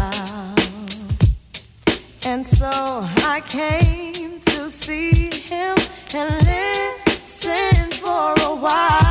And 2.37 2.45
so 2.45 2.69
I 2.71 3.43
came 3.49 4.41
to 4.41 4.71
see 4.71 5.31
him 5.31 5.75
and 6.15 6.35
listen 6.45 7.91
for 7.93 8.35
a 8.43 8.55
while. 8.55 9.06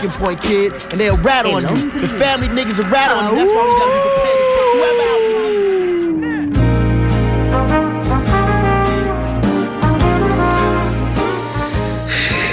Breaking 0.00 0.18
point, 0.18 0.40
kid, 0.40 0.72
and 0.90 1.00
they'll 1.00 1.16
rat 1.18 1.46
on 1.46 1.62
you. 1.62 1.90
The 2.00 2.08
family 2.08 2.48
niggas 2.48 2.78
will 2.78 2.90
rat 2.90 3.10
on 3.10 3.30
you. 3.30 3.36
That's 3.38 3.50
why 3.50 3.64
we 3.64 3.72
gotta 3.80 3.92
be 3.92 4.00
prepared 4.08 4.38
to 4.40 4.46
take 4.54 4.68
whoever 4.74 5.04
out 5.10 5.20
we 5.26 5.32
need 5.44 5.70
to. 5.70 5.80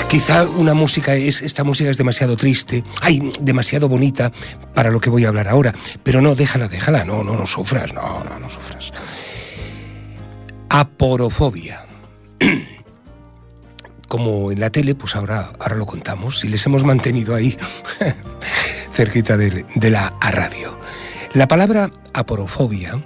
Quizá 0.09 0.45
una 0.45 0.73
música 0.73 1.15
es 1.15 1.41
esta 1.41 1.63
música 1.63 1.89
es 1.89 1.97
demasiado 1.97 2.37
triste, 2.37 2.83
ay, 3.01 3.31
demasiado 3.41 3.89
bonita 3.89 4.31
para 4.73 4.89
lo 4.89 5.01
que 5.01 5.09
voy 5.09 5.25
a 5.25 5.27
hablar 5.27 5.47
ahora, 5.49 5.73
pero 6.03 6.21
no, 6.21 6.33
déjala, 6.33 6.67
déjala, 6.69 7.03
no, 7.03 7.23
no, 7.23 7.33
no 7.35 7.45
sufras, 7.45 7.93
no, 7.93 8.23
no, 8.23 8.39
no 8.39 8.49
sufras. 8.49 8.91
Aporofobia. 10.69 11.85
Como 14.07 14.51
en 14.51 14.59
la 14.59 14.69
tele, 14.69 14.95
pues 14.95 15.15
ahora, 15.15 15.51
ahora 15.59 15.75
lo 15.75 15.85
contamos 15.85 16.43
y 16.43 16.47
les 16.47 16.65
hemos 16.65 16.83
mantenido 16.83 17.35
ahí 17.35 17.57
cerquita 18.93 19.37
de, 19.37 19.65
la 19.89 20.13
a 20.21 20.31
radio. 20.31 20.79
La 21.33 21.47
palabra 21.47 21.91
aporofobia, 22.13 23.03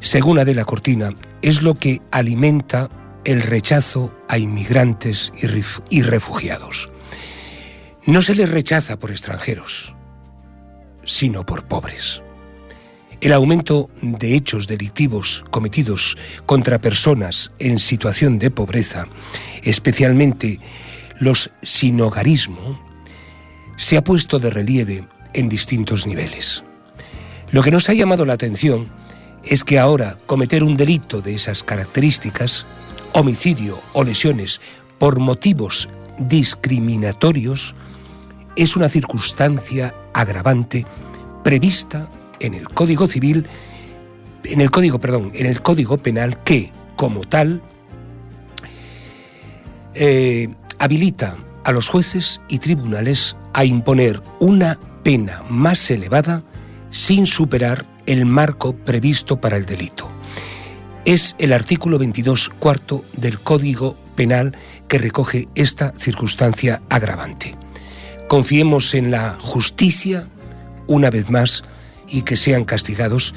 según 0.00 0.38
Adela 0.38 0.64
Cortina, 0.64 1.10
es 1.42 1.62
lo 1.62 1.74
que 1.74 2.00
alimenta 2.10 2.88
el 3.24 3.42
rechazo 3.42 4.12
a 4.28 4.38
inmigrantes 4.38 5.32
y, 5.36 5.98
y 5.98 6.02
refugiados. 6.02 6.88
No 8.06 8.22
se 8.22 8.34
les 8.34 8.50
rechaza 8.50 8.98
por 8.98 9.10
extranjeros, 9.10 9.94
sino 11.04 11.44
por 11.44 11.64
pobres. 11.64 12.22
El 13.20 13.32
aumento 13.32 13.90
de 14.00 14.34
hechos 14.34 14.68
delictivos 14.68 15.44
cometidos 15.50 16.16
contra 16.46 16.80
personas 16.80 17.50
en 17.58 17.80
situación 17.80 18.38
de 18.38 18.50
pobreza, 18.50 19.08
especialmente 19.68 20.60
los 21.18 21.50
sin 21.62 22.00
hogarismo, 22.00 22.80
se 23.76 23.96
ha 23.96 24.02
puesto 24.02 24.38
de 24.38 24.50
relieve 24.50 25.04
en 25.34 25.48
distintos 25.48 26.06
niveles. 26.06 26.64
Lo 27.52 27.62
que 27.62 27.70
nos 27.70 27.88
ha 27.88 27.92
llamado 27.92 28.24
la 28.24 28.32
atención 28.32 28.88
es 29.44 29.64
que 29.64 29.78
ahora 29.78 30.16
cometer 30.26 30.64
un 30.64 30.76
delito 30.76 31.20
de 31.20 31.34
esas 31.34 31.62
características, 31.62 32.64
homicidio 33.12 33.78
o 33.92 34.04
lesiones 34.04 34.60
por 34.98 35.18
motivos 35.18 35.88
discriminatorios, 36.18 37.74
es 38.56 38.74
una 38.74 38.88
circunstancia 38.88 39.94
agravante 40.14 40.86
prevista 41.44 42.10
en 42.40 42.54
el 42.54 42.68
Código 42.70 43.06
Civil, 43.06 43.46
en 44.44 44.60
el 44.62 44.70
Código, 44.70 44.98
perdón, 44.98 45.30
en 45.34 45.46
el 45.46 45.60
Código 45.60 45.98
Penal 45.98 46.42
que, 46.42 46.72
como 46.96 47.20
tal, 47.20 47.62
eh, 49.98 50.48
habilita 50.78 51.36
a 51.64 51.72
los 51.72 51.88
jueces 51.88 52.40
y 52.48 52.60
tribunales 52.60 53.36
a 53.52 53.64
imponer 53.64 54.22
una 54.38 54.78
pena 55.02 55.42
más 55.50 55.90
elevada 55.90 56.44
sin 56.90 57.26
superar 57.26 57.84
el 58.06 58.24
marco 58.24 58.74
previsto 58.74 59.40
para 59.40 59.56
el 59.56 59.66
delito. 59.66 60.08
Es 61.04 61.34
el 61.38 61.52
artículo 61.52 61.98
22 61.98 62.48
cuarto 62.58 63.04
del 63.12 63.40
Código 63.40 63.96
Penal 64.14 64.56
que 64.88 64.98
recoge 64.98 65.48
esta 65.54 65.92
circunstancia 65.96 66.80
agravante. 66.88 67.56
Confiemos 68.28 68.94
en 68.94 69.10
la 69.10 69.36
justicia 69.40 70.26
una 70.86 71.10
vez 71.10 71.28
más 71.28 71.64
y 72.08 72.22
que 72.22 72.36
sean 72.36 72.64
castigados 72.64 73.34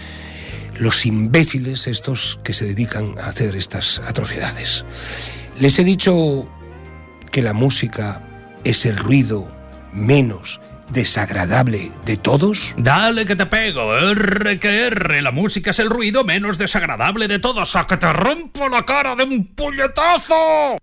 los 0.78 1.06
imbéciles 1.06 1.88
estos 1.88 2.40
que 2.44 2.54
se 2.54 2.66
dedican 2.66 3.16
a 3.20 3.28
hacer 3.30 3.56
estas 3.56 4.00
atrocidades. 4.00 4.86
Les 5.62 5.78
he 5.78 5.84
dicho 5.84 6.48
que 7.30 7.44
la 7.44 7.54
música 7.54 8.24
es 8.64 8.84
el 8.88 8.98
ruido 8.98 9.48
menos 9.94 10.60
desagradable 10.90 11.92
de 12.04 12.18
todos. 12.18 12.74
Dale 12.78 13.28
que 13.28 13.36
te 13.36 13.46
pego, 13.46 13.96
R 13.96 14.60
que 14.60 14.88
R. 14.88 15.22
La 15.22 15.32
música 15.32 15.70
es 15.70 15.78
el 15.78 15.92
ruido 15.92 16.24
menos 16.24 16.58
desagradable 16.58 17.28
de 17.28 17.38
todos. 17.38 17.76
¡A 17.76 17.86
que 17.86 17.98
te 17.98 18.12
rompo 18.12 18.68
la 18.70 18.84
cara 18.84 19.16
de 19.16 19.24
un 19.24 19.54
puñetazo! 19.54 20.80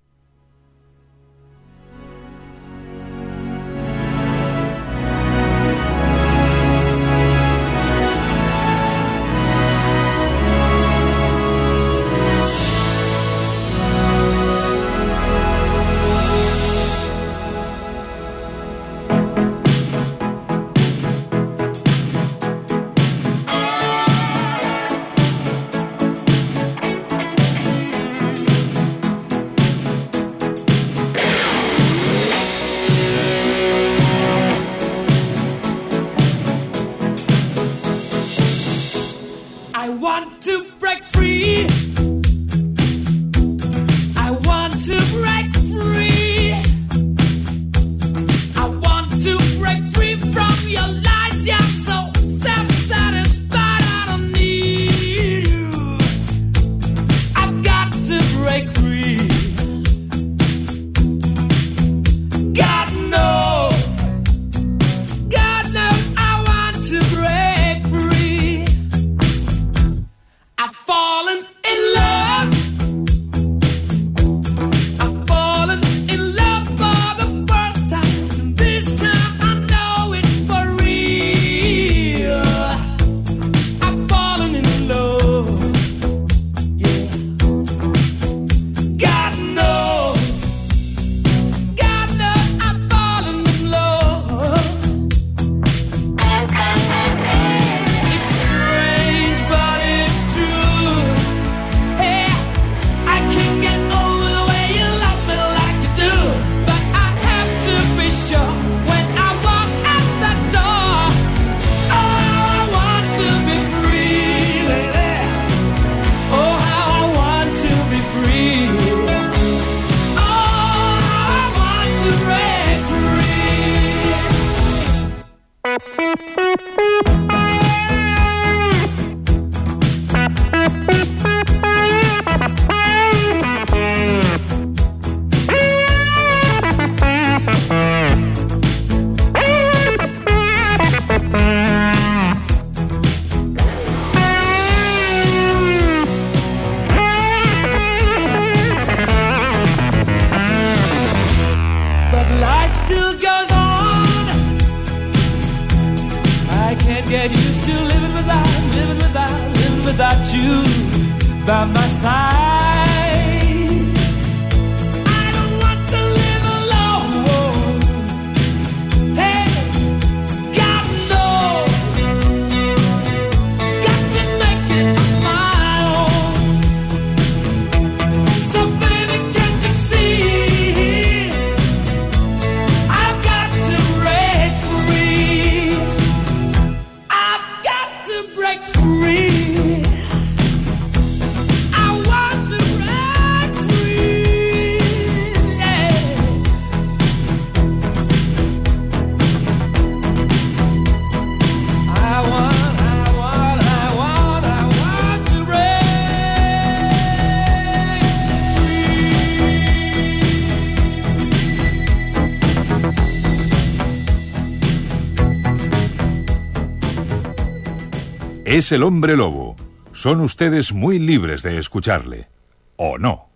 Es 218.58 218.72
el 218.72 218.82
hombre 218.82 219.16
lobo. 219.16 219.54
Son 219.92 220.20
ustedes 220.20 220.72
muy 220.72 220.98
libres 220.98 221.44
de 221.44 221.58
escucharle. 221.58 222.26
¿O 222.74 222.98
no? 222.98 223.28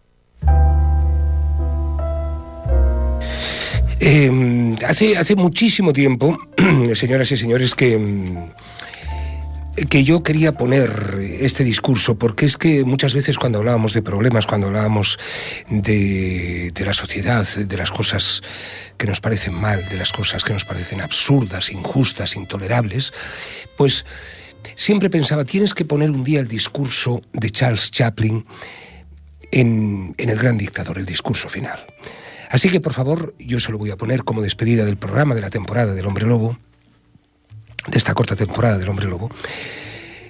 Eh, 4.01 4.77
hace, 4.85 5.17
hace 5.17 5.37
muchísimo 5.37 5.93
tiempo, 5.93 6.37
señoras 6.95 7.31
y 7.31 7.37
señores, 7.37 7.77
que, 7.77 8.51
que 9.89 10.03
yo 10.03 10.25
quería 10.25 10.57
poner 10.57 11.21
este 11.41 11.63
discurso, 11.63 12.19
porque 12.19 12.45
es 12.45 12.57
que 12.57 12.83
muchas 12.83 13.15
veces 13.15 13.39
cuando 13.39 13.59
hablábamos 13.59 13.93
de 13.93 14.03
problemas, 14.03 14.49
cuando 14.49 14.67
hablábamos 14.67 15.21
de, 15.69 16.73
de 16.75 16.85
la 16.85 16.95
sociedad, 16.95 17.47
de 17.47 17.77
las 17.77 17.93
cosas 17.93 18.43
que 18.99 19.07
nos 19.07 19.21
parecen 19.21 19.55
mal, 19.55 19.89
de 19.89 19.99
las 19.99 20.11
cosas 20.11 20.43
que 20.43 20.53
nos 20.53 20.65
parecen 20.65 21.01
absurdas, 21.01 21.71
injustas, 21.71 22.35
intolerables, 22.35 23.13
pues 23.77 24.05
siempre 24.77 25.11
pensaba, 25.11 25.45
tienes 25.45 25.75
que 25.75 25.85
poner 25.85 26.11
un 26.11 26.25
día 26.25 26.41
el 26.41 26.49
discurso 26.49 27.23
de 27.33 27.51
Charles 27.51 27.91
Chaplin 27.91 28.45
en, 29.51 30.15
El 30.19 30.39
Gran 30.39 30.59
Dictador, 30.59 30.99
el 30.99 31.07
discurso 31.07 31.49
final. 31.49 31.87
Así 32.51 32.69
que, 32.69 32.81
por 32.81 32.93
favor, 32.93 33.35
yo 33.39 33.61
se 33.61 33.73
lo 33.73 33.79
voy 33.79 33.91
a 33.91 33.97
poner 33.97 34.25
como 34.25 34.43
despedida 34.43 34.85
del 34.85 34.97
programa 34.97 35.35
de 35.35 35.41
la 35.41 35.51
temporada 35.51 35.95
del 35.95 36.07
Hombre 36.07 36.27
Lobo, 36.27 36.59
de 37.87 37.99
esta 37.99 38.15
corta 38.15 38.37
temporada 38.37 38.79
del 38.79 38.89
Hombre 38.89 39.07
Lobo. 39.07 39.31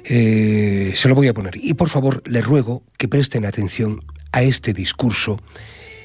Eh, 0.05 0.93
se 0.95 1.09
lo 1.09 1.15
voy 1.15 1.29
a 1.29 1.35
poner. 1.35 1.57
Y 1.57 1.75
por 1.75 1.89
favor, 1.89 2.23
le 2.27 2.43
ruego 2.43 2.83
que 2.97 3.09
presten 3.09 3.45
atención 3.45 4.05
a 4.33 4.43
este 4.43 4.73
discurso 4.73 5.41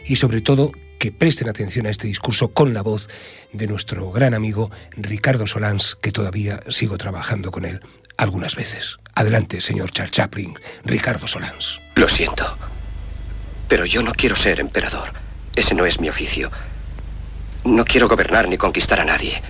y 0.06 0.16
sobre 0.16 0.42
todo 0.42 0.72
que 1.00 1.12
presten 1.12 1.50
atención 1.50 1.86
a 1.86 1.90
este 1.90 2.08
discurso 2.08 2.50
con 2.50 2.74
la 2.74 2.82
voz 2.82 3.08
de 3.54 3.68
nuestro 3.68 4.12
gran 4.12 4.34
amigo 4.34 4.72
Ricardo 4.92 5.46
Solans, 5.46 5.96
que 6.02 6.12
todavía 6.12 6.62
sigo 6.70 6.98
trabajando 6.98 7.52
con 7.52 7.66
él 7.66 7.82
algunas 8.18 8.56
veces. 8.56 8.98
Adelante, 9.16 9.62
señor 9.62 9.92
Charles 9.92 10.12
Chaplin, 10.12 10.58
Ricardo 10.84 11.28
Solans. 11.28 11.80
Lo 11.96 12.10
siento. 12.10 12.58
Pero 13.68 13.86
yo 13.86 14.04
no 14.04 14.12
quiero 14.12 14.36
ser 14.36 14.60
emperador. 14.60 15.10
Ese 15.56 15.76
no 15.76 15.86
es 15.86 16.00
mi 16.00 16.10
oficio. 16.10 16.52
No 17.64 17.86
quiero 17.86 18.08
gobernar 18.08 18.48
ni 18.48 18.58
conquistar 18.58 19.00
a 19.00 19.06
nadie, 19.06 19.42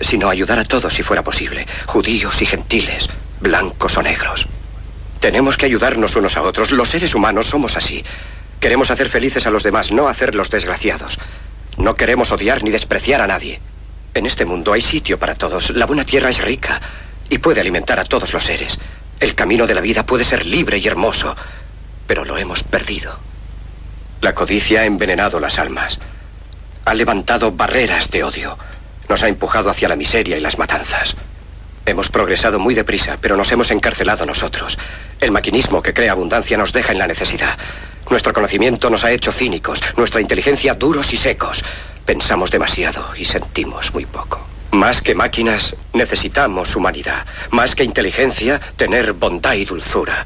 sino 0.00 0.30
ayudar 0.30 0.58
a 0.58 0.64
todos 0.64 0.94
si 0.94 1.02
fuera 1.02 1.22
posible, 1.22 1.66
judíos 1.86 2.40
y 2.42 2.46
gentiles, 2.46 3.08
blancos 3.40 3.96
o 3.96 4.02
negros. 4.02 4.46
Tenemos 5.20 5.56
que 5.56 5.66
ayudarnos 5.66 6.16
unos 6.16 6.36
a 6.36 6.42
otros. 6.42 6.72
Los 6.72 6.88
seres 6.88 7.14
humanos 7.14 7.46
somos 7.46 7.76
así. 7.76 8.02
Queremos 8.60 8.90
hacer 8.90 9.08
felices 9.08 9.46
a 9.46 9.50
los 9.50 9.62
demás, 9.62 9.92
no 9.92 10.08
hacerlos 10.08 10.50
desgraciados. 10.50 11.18
No 11.76 11.94
queremos 11.94 12.32
odiar 12.32 12.62
ni 12.62 12.70
despreciar 12.70 13.20
a 13.20 13.26
nadie. 13.26 13.60
En 14.14 14.26
este 14.26 14.44
mundo 14.44 14.72
hay 14.72 14.80
sitio 14.80 15.18
para 15.18 15.34
todos. 15.34 15.70
La 15.70 15.86
buena 15.86 16.04
tierra 16.04 16.30
es 16.30 16.42
rica 16.42 16.80
y 17.30 17.38
puede 17.38 17.60
alimentar 17.60 17.98
a 17.98 18.04
todos 18.04 18.34
los 18.34 18.44
seres. 18.44 18.78
El 19.20 19.34
camino 19.34 19.66
de 19.66 19.74
la 19.74 19.80
vida 19.80 20.04
puede 20.04 20.24
ser 20.24 20.44
libre 20.44 20.78
y 20.78 20.86
hermoso, 20.86 21.34
pero 22.06 22.24
lo 22.24 22.36
hemos 22.36 22.62
perdido. 22.62 23.18
La 24.20 24.34
codicia 24.34 24.80
ha 24.80 24.84
envenenado 24.84 25.40
las 25.40 25.58
almas. 25.58 25.98
Ha 26.84 26.92
levantado 26.92 27.52
barreras 27.52 28.10
de 28.10 28.24
odio. 28.24 28.58
Nos 29.08 29.22
ha 29.22 29.28
empujado 29.28 29.70
hacia 29.70 29.88
la 29.88 29.96
miseria 29.96 30.36
y 30.36 30.40
las 30.40 30.58
matanzas. 30.58 31.16
Hemos 31.86 32.10
progresado 32.10 32.58
muy 32.58 32.74
deprisa, 32.74 33.16
pero 33.20 33.36
nos 33.36 33.50
hemos 33.52 33.70
encarcelado 33.70 34.26
nosotros. 34.26 34.76
El 35.20 35.30
maquinismo 35.30 35.82
que 35.82 35.94
crea 35.94 36.12
abundancia 36.12 36.58
nos 36.58 36.72
deja 36.72 36.92
en 36.92 36.98
la 36.98 37.06
necesidad. 37.06 37.58
Nuestro 38.10 38.32
conocimiento 38.32 38.90
nos 38.90 39.04
ha 39.04 39.12
hecho 39.12 39.32
cínicos, 39.32 39.80
nuestra 39.96 40.20
inteligencia 40.20 40.74
duros 40.74 41.12
y 41.12 41.16
secos. 41.16 41.64
Pensamos 42.04 42.50
demasiado 42.50 43.14
y 43.16 43.24
sentimos 43.24 43.94
muy 43.94 44.04
poco. 44.04 44.40
Más 44.72 45.02
que 45.02 45.14
máquinas, 45.14 45.74
necesitamos 45.92 46.76
humanidad. 46.76 47.26
Más 47.50 47.74
que 47.74 47.82
inteligencia, 47.82 48.60
tener 48.76 49.14
bondad 49.14 49.54
y 49.54 49.64
dulzura. 49.64 50.24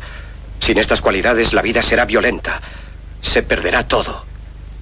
Sin 0.60 0.78
estas 0.78 1.00
cualidades, 1.00 1.54
la 1.54 1.62
vida 1.62 1.82
será 1.82 2.04
violenta. 2.04 2.60
Se 3.22 3.42
perderá 3.42 3.88
todo. 3.88 4.26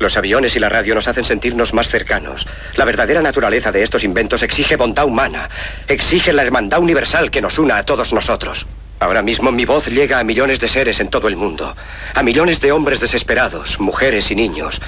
Los 0.00 0.16
aviones 0.16 0.56
y 0.56 0.58
la 0.58 0.68
radio 0.68 0.96
nos 0.96 1.06
hacen 1.06 1.24
sentirnos 1.24 1.74
más 1.74 1.88
cercanos. 1.88 2.48
La 2.74 2.84
verdadera 2.84 3.22
naturaleza 3.22 3.70
de 3.70 3.84
estos 3.84 4.02
inventos 4.02 4.42
exige 4.42 4.74
bondad 4.74 5.04
humana. 5.04 5.48
Exige 5.86 6.32
la 6.32 6.42
hermandad 6.42 6.80
universal 6.80 7.30
que 7.30 7.40
nos 7.40 7.60
una 7.60 7.76
a 7.76 7.84
todos 7.84 8.12
nosotros. 8.12 8.66
Ahora 8.98 9.22
mismo 9.22 9.52
mi 9.52 9.64
voz 9.64 9.86
llega 9.86 10.18
a 10.18 10.24
millones 10.24 10.58
de 10.58 10.68
seres 10.68 10.98
en 10.98 11.08
todo 11.08 11.28
el 11.28 11.36
mundo. 11.36 11.76
A 12.14 12.22
millones 12.24 12.60
de 12.60 12.72
hombres 12.72 12.98
desesperados, 12.98 13.78
mujeres 13.78 14.32
y 14.32 14.34
niños. 14.34 14.80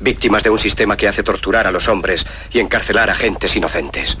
Víctimas 0.00 0.42
de 0.42 0.50
un 0.50 0.58
sistema 0.58 0.96
que 0.96 1.08
hace 1.08 1.22
torturar 1.22 1.66
a 1.66 1.70
los 1.70 1.88
hombres 1.88 2.26
y 2.52 2.58
encarcelar 2.58 3.10
a 3.10 3.14
gentes 3.14 3.54
inocentes. 3.54 4.16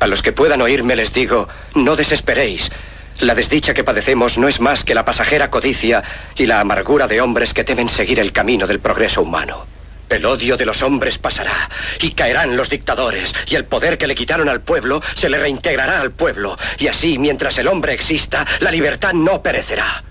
A 0.00 0.06
los 0.06 0.22
que 0.22 0.32
puedan 0.32 0.60
oírme 0.60 0.96
les 0.96 1.12
digo, 1.12 1.48
no 1.74 1.96
desesperéis. 1.96 2.70
La 3.20 3.34
desdicha 3.34 3.74
que 3.74 3.84
padecemos 3.84 4.38
no 4.38 4.48
es 4.48 4.60
más 4.60 4.84
que 4.84 4.94
la 4.94 5.04
pasajera 5.04 5.50
codicia 5.50 6.02
y 6.36 6.46
la 6.46 6.60
amargura 6.60 7.08
de 7.08 7.20
hombres 7.20 7.54
que 7.54 7.64
temen 7.64 7.88
seguir 7.88 8.20
el 8.20 8.32
camino 8.32 8.66
del 8.66 8.80
progreso 8.80 9.22
humano. 9.22 9.66
El 10.08 10.24
odio 10.24 10.56
de 10.56 10.66
los 10.66 10.82
hombres 10.82 11.18
pasará 11.18 11.68
y 12.00 12.12
caerán 12.12 12.56
los 12.56 12.70
dictadores 12.70 13.34
y 13.46 13.56
el 13.56 13.66
poder 13.66 13.98
que 13.98 14.06
le 14.06 14.14
quitaron 14.14 14.48
al 14.48 14.62
pueblo 14.62 15.02
se 15.14 15.28
le 15.28 15.38
reintegrará 15.38 16.00
al 16.00 16.12
pueblo 16.12 16.56
y 16.78 16.86
así 16.88 17.18
mientras 17.18 17.58
el 17.58 17.68
hombre 17.68 17.92
exista 17.92 18.46
la 18.60 18.70
libertad 18.70 19.12
no 19.12 19.42
perecerá. 19.42 20.02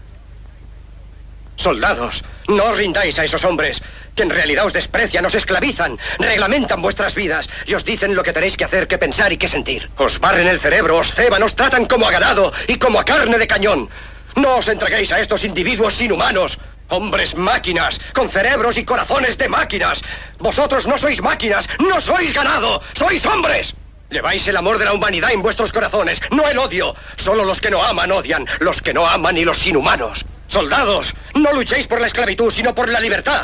Soldados, 1.57 2.23
no 2.47 2.65
os 2.65 2.77
rindáis 2.77 3.17
a 3.19 3.25
esos 3.25 3.43
hombres 3.43 3.81
que 4.15 4.23
en 4.23 4.29
realidad 4.29 4.65
os 4.65 4.73
desprecian, 4.73 5.25
os 5.25 5.35
esclavizan, 5.35 5.97
reglamentan 6.17 6.81
vuestras 6.81 7.13
vidas 7.13 7.49
y 7.65 7.73
os 7.73 7.85
dicen 7.85 8.15
lo 8.15 8.23
que 8.23 8.33
tenéis 8.33 8.57
que 8.57 8.65
hacer, 8.65 8.87
que 8.87 8.97
pensar 8.97 9.33
y 9.33 9.37
que 9.37 9.47
sentir. 9.47 9.89
Os 9.97 10.19
barren 10.19 10.47
el 10.47 10.59
cerebro, 10.59 10.97
os 10.97 11.13
ceban, 11.13 11.43
os 11.43 11.55
tratan 11.55 11.85
como 11.85 12.07
a 12.07 12.11
ganado 12.11 12.53
y 12.67 12.77
como 12.77 12.99
a 12.99 13.05
carne 13.05 13.37
de 13.37 13.47
cañón. 13.47 13.89
No 14.35 14.57
os 14.57 14.67
entreguéis 14.67 15.11
a 15.11 15.19
estos 15.19 15.43
individuos 15.43 15.99
inhumanos. 16.01 16.59
Hombres 16.89 17.35
máquinas, 17.35 17.99
con 18.13 18.29
cerebros 18.29 18.77
y 18.77 18.85
corazones 18.85 19.37
de 19.37 19.49
máquinas. 19.49 20.03
Vosotros 20.39 20.87
no 20.87 20.97
sois 20.97 21.21
máquinas, 21.21 21.67
no 21.79 21.99
sois 21.99 22.33
ganado, 22.33 22.81
sois 22.93 23.25
hombres. 23.25 23.75
Lleváis 24.09 24.47
el 24.47 24.57
amor 24.57 24.77
de 24.77 24.85
la 24.85 24.93
humanidad 24.93 25.31
en 25.31 25.41
vuestros 25.41 25.73
corazones, 25.73 26.21
no 26.31 26.47
el 26.47 26.57
odio. 26.57 26.95
Solo 27.17 27.43
los 27.43 27.59
que 27.59 27.71
no 27.71 27.83
aman 27.83 28.11
odian, 28.11 28.47
los 28.59 28.81
que 28.81 28.93
no 28.93 29.05
aman 29.05 29.37
y 29.37 29.43
los 29.43 29.65
inhumanos. 29.65 30.25
Soldados, 30.47 31.13
no 31.35 31.51
luchéis 31.51 31.87
por 31.87 31.99
la 31.99 32.07
esclavitud, 32.07 32.51
sino 32.51 32.73
por 32.73 32.89
la 32.89 32.99
libertad. 32.99 33.43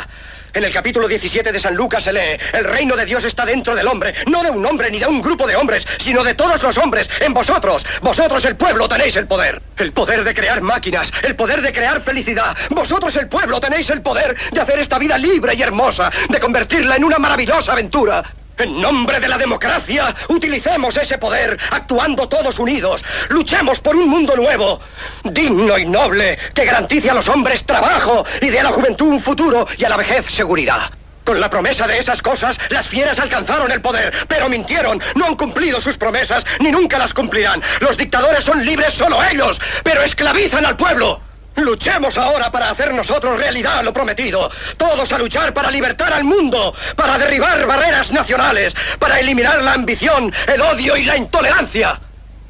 En 0.53 0.63
el 0.63 0.71
capítulo 0.71 1.07
17 1.07 1.51
de 1.51 1.59
San 1.59 1.75
Lucas 1.75 2.03
se 2.03 2.13
lee, 2.13 2.37
el 2.53 2.63
reino 2.63 2.95
de 2.95 3.05
Dios 3.05 3.23
está 3.25 3.43
dentro 3.43 3.75
del 3.75 3.87
hombre, 3.87 4.13
no 4.27 4.43
de 4.43 4.51
un 4.51 4.63
hombre 4.65 4.91
ni 4.91 4.99
de 4.99 5.07
un 5.07 5.19
grupo 5.19 5.47
de 5.47 5.55
hombres, 5.55 5.87
sino 5.97 6.23
de 6.23 6.35
todos 6.35 6.61
los 6.61 6.77
hombres, 6.77 7.09
en 7.19 7.33
vosotros. 7.33 7.83
Vosotros 8.01 8.45
el 8.45 8.55
pueblo 8.55 8.87
tenéis 8.87 9.15
el 9.15 9.25
poder. 9.25 9.61
El 9.77 9.91
poder 9.91 10.23
de 10.23 10.33
crear 10.33 10.61
máquinas, 10.61 11.11
el 11.23 11.35
poder 11.35 11.61
de 11.61 11.73
crear 11.73 12.01
felicidad. 12.01 12.55
Vosotros 12.69 13.15
el 13.15 13.27
pueblo 13.27 13.59
tenéis 13.59 13.89
el 13.89 14.03
poder 14.03 14.35
de 14.51 14.61
hacer 14.61 14.77
esta 14.77 14.99
vida 14.99 15.17
libre 15.17 15.55
y 15.55 15.61
hermosa, 15.63 16.11
de 16.29 16.39
convertirla 16.39 16.97
en 16.97 17.03
una 17.03 17.17
maravillosa 17.17 17.71
aventura. 17.71 18.23
En 18.57 18.79
nombre 18.79 19.19
de 19.19 19.27
la 19.27 19.37
democracia, 19.37 20.13
utilicemos 20.27 20.95
ese 20.95 21.17
poder, 21.17 21.57
actuando 21.71 22.29
todos 22.29 22.59
unidos. 22.59 23.03
Luchemos 23.29 23.79
por 23.79 23.95
un 23.95 24.07
mundo 24.07 24.35
nuevo, 24.35 24.79
digno 25.23 25.77
y 25.77 25.85
noble, 25.85 26.37
que 26.53 26.65
garantice 26.65 27.09
a 27.09 27.15
los 27.15 27.27
hombres 27.27 27.65
trabajo 27.65 28.23
y 28.41 28.49
dé 28.49 28.59
a 28.59 28.63
la 28.63 28.71
juventud 28.71 29.07
un 29.07 29.21
futuro 29.21 29.65
y 29.75 29.83
a 29.85 29.89
la 29.89 29.97
vejez 29.97 30.27
seguridad. 30.29 30.91
Con 31.25 31.39
la 31.39 31.49
promesa 31.49 31.87
de 31.87 31.97
esas 31.97 32.21
cosas, 32.21 32.59
las 32.69 32.87
fieras 32.87 33.17
alcanzaron 33.17 33.71
el 33.71 33.81
poder, 33.81 34.13
pero 34.27 34.49
mintieron, 34.49 35.01
no 35.15 35.25
han 35.25 35.35
cumplido 35.35 35.81
sus 35.81 35.97
promesas, 35.97 36.45
ni 36.59 36.69
nunca 36.69 36.99
las 36.99 37.13
cumplirán. 37.13 37.61
Los 37.79 37.97
dictadores 37.97 38.43
son 38.43 38.63
libres 38.63 38.93
solo 38.93 39.23
ellos, 39.23 39.59
pero 39.83 40.03
esclavizan 40.03 40.65
al 40.65 40.77
pueblo. 40.77 41.21
Luchemos 41.55 42.17
ahora 42.17 42.51
para 42.51 42.69
hacer 42.71 42.93
nosotros 42.93 43.37
realidad 43.37 43.83
lo 43.83 43.93
prometido. 43.93 44.49
Todos 44.75 45.11
a 45.11 45.17
luchar 45.17 45.53
para 45.53 45.69
libertar 45.69 46.11
al 46.11 46.23
mundo, 46.23 46.73
para 46.95 47.17
derribar 47.17 47.65
barreras 47.65 48.11
nacionales, 48.11 48.75
para 48.97 49.19
eliminar 49.19 49.61
la 49.61 49.73
ambición, 49.73 50.33
el 50.47 50.61
odio 50.61 50.97
y 50.97 51.05
la 51.05 51.15
intolerancia. 51.15 51.99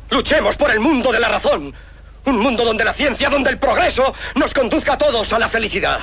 Luchemos 0.09 0.55
por 0.55 0.71
el 0.71 0.79
mundo 0.79 1.11
de 1.11 1.19
la 1.19 1.27
razón. 1.27 1.73
Un 2.25 2.39
mundo 2.39 2.63
donde 2.63 2.85
la 2.85 2.93
ciencia, 2.93 3.29
donde 3.29 3.49
el 3.49 3.59
progreso 3.59 4.13
nos 4.35 4.53
conduzca 4.53 4.93
a 4.93 4.97
todos 4.97 5.33
a 5.33 5.39
la 5.39 5.49
felicidad. 5.49 5.99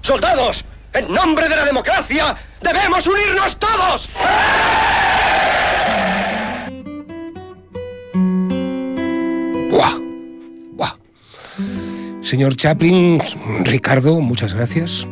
Soldados, 0.00 0.64
en 0.94 1.12
nombre 1.12 1.48
de 1.48 1.56
la 1.56 1.64
democracia, 1.64 2.34
debemos 2.60 3.06
unirnos 3.06 3.58
todos. 3.58 4.08
¡Buah! 9.70 10.03
Señor 12.24 12.56
Chaplin, 12.56 13.20
Ricardo, 13.64 14.18
muchas 14.18 14.54
gracias. 14.54 15.06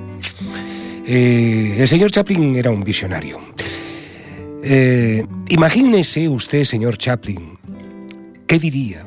Eh, 1.05 1.77
el 1.79 1.87
señor 1.87 2.11
Chaplin 2.11 2.57
era 2.57 2.71
un 2.71 2.85
visionario. 2.85 3.39
Eh, 4.65 5.23
imagínese 5.51 6.27
usted, 6.31 6.65
señor 6.65 6.97
Chaplin, 6.97 7.59
¿qué 8.47 8.59
diría 8.59 9.05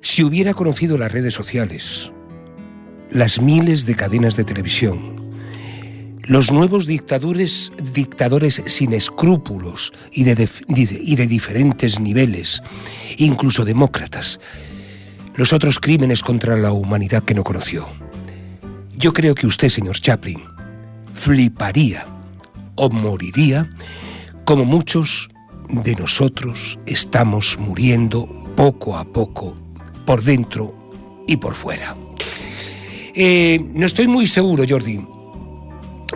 si 0.00 0.22
hubiera 0.22 0.54
conocido 0.54 0.96
las 0.96 1.10
redes 1.10 1.34
sociales, 1.34 2.12
las 3.10 3.40
miles 3.40 3.84
de 3.84 3.96
cadenas 3.96 4.36
de 4.36 4.44
televisión, 4.44 5.32
los 6.22 6.52
nuevos 6.52 6.86
dictadores, 6.86 7.72
dictadores 7.92 8.62
sin 8.66 8.92
escrúpulos 8.92 9.92
y 10.12 10.22
de, 10.22 10.48
y 10.68 11.16
de 11.16 11.26
diferentes 11.26 11.98
niveles, 11.98 12.62
incluso 13.16 13.64
demócratas, 13.64 14.38
los 15.34 15.52
otros 15.52 15.78
crímenes 15.78 16.22
contra 16.22 16.56
la 16.56 16.72
humanidad 16.72 17.22
que 17.22 17.34
no 17.34 17.44
conoció. 17.44 17.86
Yo 18.96 19.12
creo 19.12 19.34
que 19.34 19.46
usted, 19.46 19.68
señor 19.68 20.00
Chaplin, 20.00 20.42
fliparía 21.14 22.04
o 22.76 22.90
moriría 22.90 23.68
como 24.44 24.64
muchos 24.64 25.28
de 25.68 25.94
nosotros 25.94 26.78
estamos 26.86 27.56
muriendo 27.58 28.28
poco 28.56 28.96
a 28.96 29.04
poco, 29.04 29.56
por 30.04 30.22
dentro 30.22 30.74
y 31.26 31.36
por 31.36 31.54
fuera. 31.54 31.96
Eh, 33.14 33.60
no 33.74 33.86
estoy 33.86 34.06
muy 34.06 34.26
seguro, 34.26 34.64
Jordi. 34.68 35.00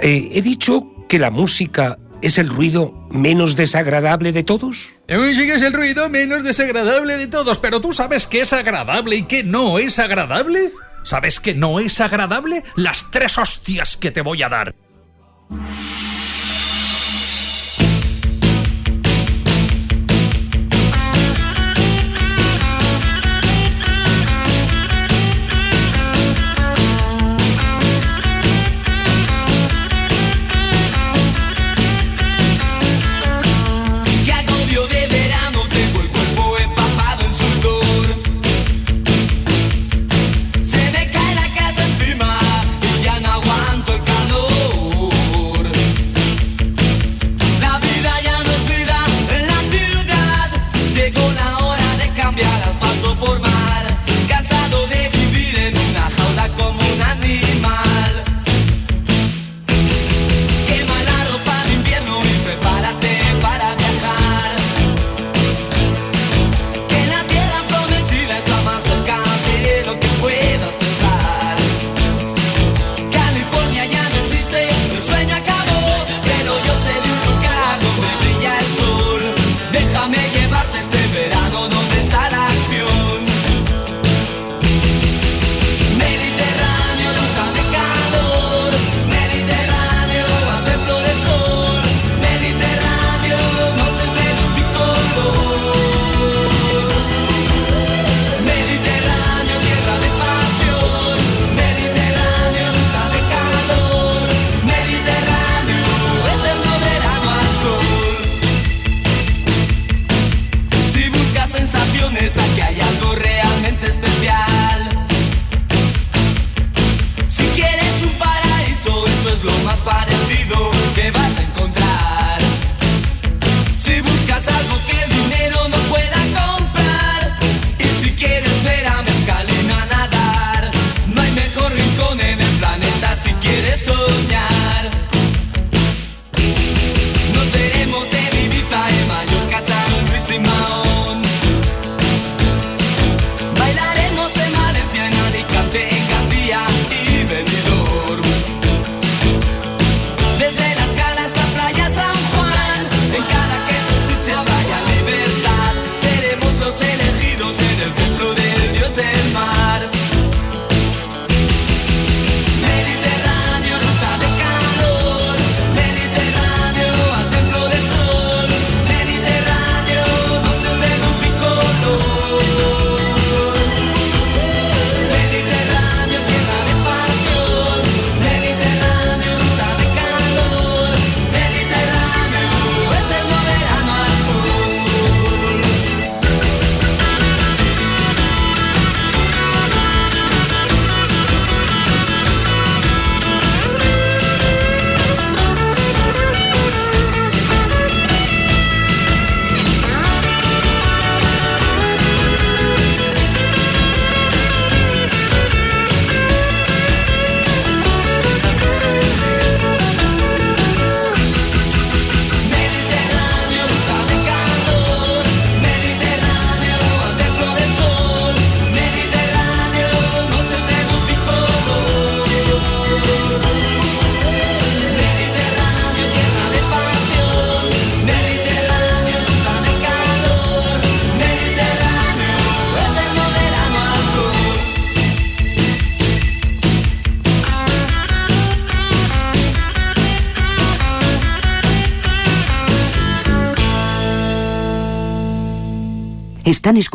Eh, 0.02 0.30
he 0.32 0.42
dicho 0.42 0.86
que 1.08 1.18
la 1.18 1.30
música 1.30 1.98
es 2.20 2.38
el 2.38 2.48
ruido 2.48 3.05
menos 3.16 3.56
desagradable 3.56 4.32
de 4.32 4.44
todos. 4.44 4.88
La 5.08 5.18
música 5.18 5.54
es 5.54 5.62
el 5.62 5.72
ruido 5.72 6.08
menos 6.08 6.44
desagradable 6.44 7.16
de 7.16 7.26
todos, 7.26 7.58
pero 7.58 7.80
tú 7.80 7.92
sabes 7.92 8.26
qué 8.26 8.40
es 8.40 8.52
agradable 8.52 9.16
y 9.16 9.22
qué 9.24 9.42
no 9.42 9.78
es 9.78 9.98
agradable. 9.98 10.72
¿Sabes 11.04 11.38
qué 11.38 11.54
no 11.54 11.78
es 11.78 12.00
agradable? 12.00 12.64
Las 12.74 13.10
tres 13.10 13.38
hostias 13.38 13.96
que 13.96 14.10
te 14.10 14.22
voy 14.22 14.42
a 14.42 14.48
dar. 14.48 14.74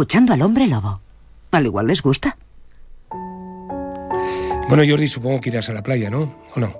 Escuchando 0.01 0.33
al 0.33 0.41
hombre 0.41 0.65
lobo. 0.65 0.99
Al 1.51 1.63
igual 1.67 1.85
les 1.85 2.01
gusta. 2.01 2.35
Bueno, 4.67 4.83
Jordi, 4.87 5.07
supongo 5.07 5.39
que 5.39 5.49
irás 5.49 5.69
a 5.69 5.73
la 5.73 5.83
playa, 5.83 6.09
¿no? 6.09 6.37
¿O 6.55 6.59
no? 6.59 6.75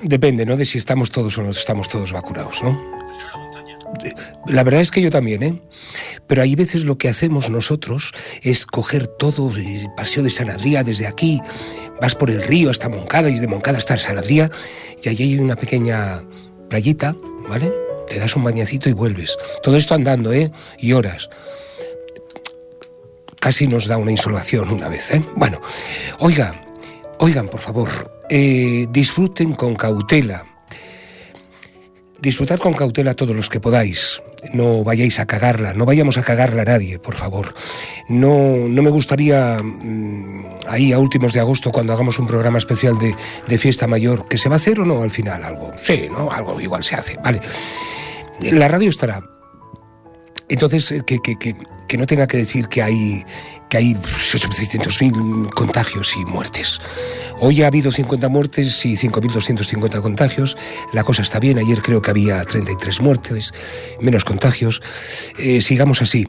Depende, 0.00 0.46
¿no? 0.46 0.56
De 0.56 0.64
si 0.64 0.78
estamos 0.78 1.10
todos 1.10 1.36
o 1.38 1.42
no 1.42 1.50
estamos 1.50 1.88
todos 1.88 2.12
vacunados, 2.12 2.62
¿no? 2.62 2.80
La 4.46 4.62
verdad 4.62 4.80
es 4.80 4.92
que 4.92 5.02
yo 5.02 5.10
también, 5.10 5.42
¿eh? 5.42 5.60
Pero 6.28 6.42
hay 6.42 6.54
veces 6.54 6.84
lo 6.84 6.98
que 6.98 7.08
hacemos 7.08 7.50
nosotros 7.50 8.12
es 8.42 8.64
coger 8.64 9.08
todo 9.08 9.50
el 9.56 9.88
paseo 9.96 10.22
de 10.22 10.30
San 10.30 10.50
Adrià 10.50 10.84
desde 10.84 11.08
aquí, 11.08 11.40
vas 12.00 12.14
por 12.14 12.30
el 12.30 12.42
río 12.42 12.70
hasta 12.70 12.88
Moncada 12.88 13.28
y 13.28 13.40
de 13.40 13.48
Moncada 13.48 13.78
hasta 13.78 13.98
San 13.98 14.18
Adrià 14.18 14.52
y 15.02 15.08
allí 15.08 15.24
hay 15.24 15.38
una 15.40 15.56
pequeña 15.56 16.22
playita, 16.68 17.16
¿vale? 17.48 17.72
Te 18.12 18.18
das 18.18 18.36
un 18.36 18.44
bañacito 18.44 18.90
y 18.90 18.92
vuelves. 18.92 19.38
Todo 19.62 19.78
esto 19.78 19.94
andando, 19.94 20.34
¿eh? 20.34 20.50
Y 20.78 20.92
horas. 20.92 21.30
Casi 23.40 23.66
nos 23.66 23.86
da 23.86 23.96
una 23.96 24.10
insolación 24.10 24.68
una 24.68 24.88
vez, 24.88 25.10
¿eh? 25.12 25.24
Bueno, 25.34 25.62
oigan, 26.18 26.60
oigan, 27.18 27.48
por 27.48 27.60
favor, 27.60 27.88
eh, 28.28 28.86
disfruten 28.90 29.54
con 29.54 29.74
cautela. 29.74 30.44
Disfrutad 32.20 32.58
con 32.58 32.74
cautela 32.74 33.14
todos 33.14 33.34
los 33.34 33.48
que 33.48 33.60
podáis. 33.60 34.22
No 34.52 34.84
vayáis 34.84 35.18
a 35.18 35.26
cagarla, 35.26 35.72
no 35.72 35.86
vayamos 35.86 36.18
a 36.18 36.22
cagarla 36.22 36.62
a 36.62 36.66
nadie, 36.66 36.98
por 36.98 37.14
favor. 37.14 37.54
No, 38.10 38.68
no 38.68 38.82
me 38.82 38.90
gustaría 38.90 39.58
mm, 39.62 40.58
ahí 40.68 40.92
a 40.92 40.98
últimos 40.98 41.32
de 41.32 41.40
agosto, 41.40 41.72
cuando 41.72 41.94
hagamos 41.94 42.18
un 42.18 42.26
programa 42.26 42.58
especial 42.58 42.98
de, 42.98 43.16
de 43.48 43.58
fiesta 43.58 43.86
mayor, 43.86 44.28
que 44.28 44.36
se 44.36 44.50
va 44.50 44.56
a 44.56 44.56
hacer 44.56 44.80
o 44.80 44.84
no 44.84 45.02
al 45.02 45.10
final 45.10 45.42
algo. 45.42 45.70
Sí, 45.80 46.08
¿no? 46.10 46.30
Algo 46.30 46.60
igual 46.60 46.84
se 46.84 46.94
hace. 46.94 47.16
Vale. 47.24 47.40
La 48.50 48.68
radio 48.68 48.90
estará. 48.90 49.22
Entonces, 50.48 50.90
eh, 50.92 51.02
que, 51.06 51.18
que, 51.20 51.36
que, 51.38 51.96
no 51.96 52.06
tenga 52.06 52.26
que 52.26 52.38
decir 52.38 52.68
que 52.68 52.82
hay, 52.82 53.24
que 53.68 53.76
hay 53.76 53.94
600.000 53.94 55.50
contagios 55.50 56.14
y 56.16 56.24
muertes. 56.24 56.80
Hoy 57.44 57.62
ha 57.62 57.66
habido 57.66 57.90
50 57.90 58.28
muertes 58.28 58.86
y 58.86 58.96
5.250 58.96 60.00
contagios. 60.00 60.56
La 60.92 61.02
cosa 61.02 61.22
está 61.22 61.40
bien. 61.40 61.58
Ayer 61.58 61.82
creo 61.82 62.00
que 62.00 62.10
había 62.10 62.44
33 62.44 63.00
muertes, 63.00 63.52
menos 64.00 64.24
contagios. 64.24 64.80
Eh, 65.38 65.60
sigamos 65.60 66.02
así. 66.02 66.28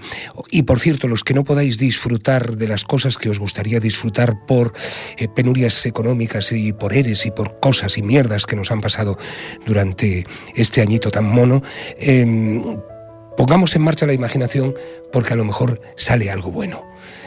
Y 0.49 0.64
por 0.64 0.80
cierto, 0.80 1.07
los 1.07 1.24
que 1.24 1.36
no 1.36 1.43
podáis 1.43 1.78
disfrutar 1.78 2.55
de 2.55 2.68
las 2.68 2.84
cosas 2.84 3.18
que 3.18 3.30
os 3.30 3.38
gustaría 3.38 3.80
disfrutar 3.80 4.45
por 4.47 4.74
eh, 5.18 5.28
penurias 5.28 5.86
económicas 5.86 6.51
y 6.51 6.74
por 6.74 6.93
eres 6.93 7.28
y 7.28 7.32
por 7.32 7.59
cosas 7.59 7.99
y 7.99 8.01
mierdas 8.01 8.47
que 8.47 8.55
nos 8.55 8.72
han 8.72 8.82
pasado 8.82 9.20
durante 9.68 10.26
este 10.55 10.82
añito 10.82 11.11
tan 11.11 11.26
mono, 11.26 11.61
eh, 11.99 12.26
pongamos 13.38 13.75
en 13.75 13.81
marcha 13.84 14.05
la 14.05 14.13
imaginación 14.13 14.73
porque 15.11 15.34
a 15.34 15.36
lo 15.38 15.45
mejor 15.45 15.81
sale 15.95 16.29
algo 16.31 16.51
bueno. 16.51 16.84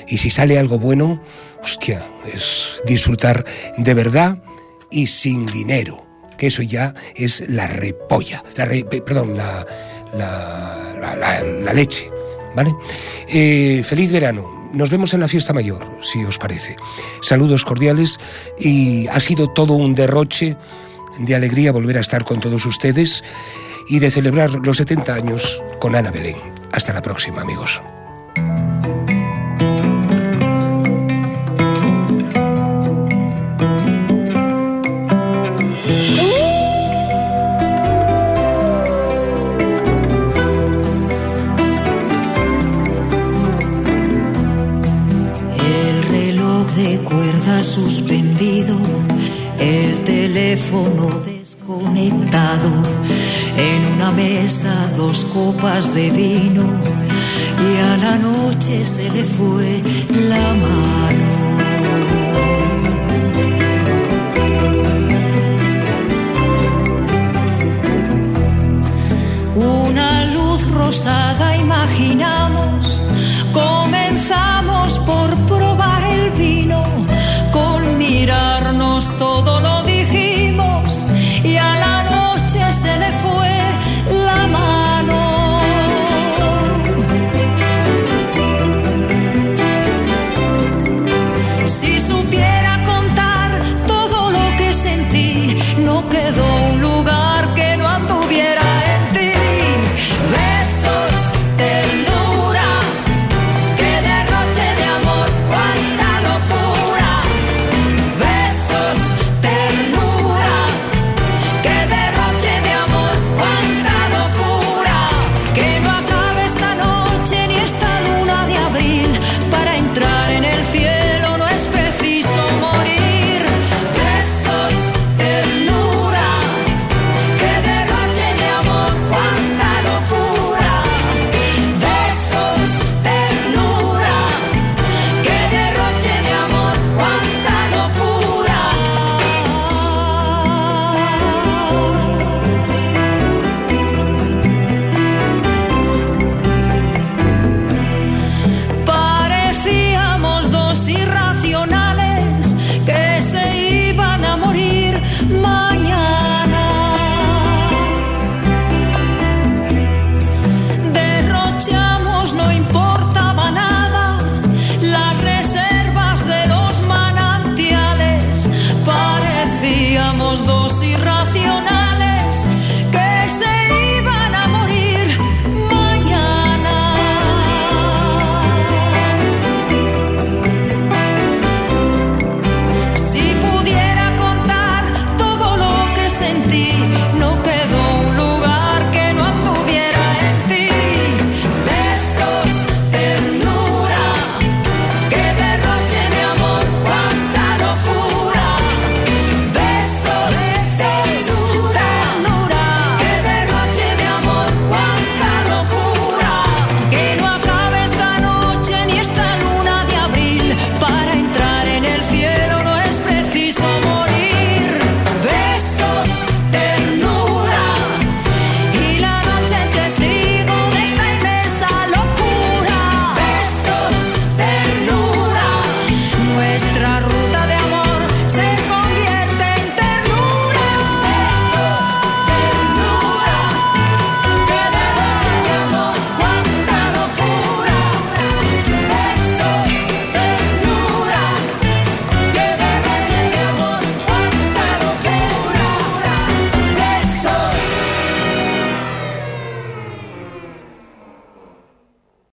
Y 0.09 0.18
si 0.18 0.30
sale 0.30 0.59
algo 0.59 0.78
bueno, 0.78 1.20
hostia, 1.62 2.02
es 2.32 2.80
disfrutar 2.86 3.44
de 3.76 3.94
verdad 3.94 4.38
y 4.90 5.09
sin 5.09 5.46
dinero, 5.46 6.04
que 6.38 6.46
eso 6.46 6.62
ya 6.62 6.94
es 7.16 7.42
la 7.48 7.66
repolla, 7.66 8.44
la 8.57 8.64
re- 8.66 8.84
pe- 8.84 9.02
perdón, 9.02 9.36
la- 9.36 9.66
la- 10.16 11.42
la 11.42 11.72
leche, 11.72 12.09
¿vale? 12.54 12.74
Eh, 13.28 13.82
feliz 13.84 14.12
verano. 14.12 14.54
Nos 14.72 14.90
vemos 14.90 15.14
en 15.14 15.20
la 15.20 15.28
fiesta 15.28 15.52
mayor, 15.52 15.84
si 16.02 16.22
os 16.24 16.38
parece. 16.38 16.76
Saludos 17.22 17.64
cordiales 17.64 18.18
y 18.59 19.07
ha 19.09 19.20
sido 19.20 19.48
todo 19.48 19.72
un 19.74 19.94
derroche 19.94 20.57
de 21.18 21.34
alegría 21.34 21.72
volver 21.72 21.96
a 21.98 22.00
estar 22.02 22.24
con 22.24 22.40
todos 22.40 22.64
ustedes 22.66 23.24
y 23.89 23.99
de 23.99 24.11
celebrar 24.11 24.51
los 24.51 24.76
70 24.78 25.14
años 25.14 25.62
con 25.80 25.95
Ana 25.95 26.11
Belén. 26.11 26.37
Hasta 26.72 26.93
la 26.93 27.03
próxima, 27.03 27.43
amigos. 27.43 27.80
El 45.59 46.03
reloj 46.11 46.66
de 46.72 46.99
cuerda 46.99 47.62
suspendido, 47.62 48.76
el 49.59 50.05
teléfono 50.05 51.20
desconectado, 51.24 52.70
en 53.57 53.86
una 53.86 54.11
mesa 54.12 54.72
dos 54.96 55.24
copas 55.26 55.94
de 55.94 56.11
vino 56.11 56.64
y 57.59 57.76
a 57.80 57.96
la 57.96 58.18
noche 58.18 58.84
se 58.84 59.11
le 59.11 59.24
fue 59.24 59.82
la 60.11 60.54
mano. 60.54 61.45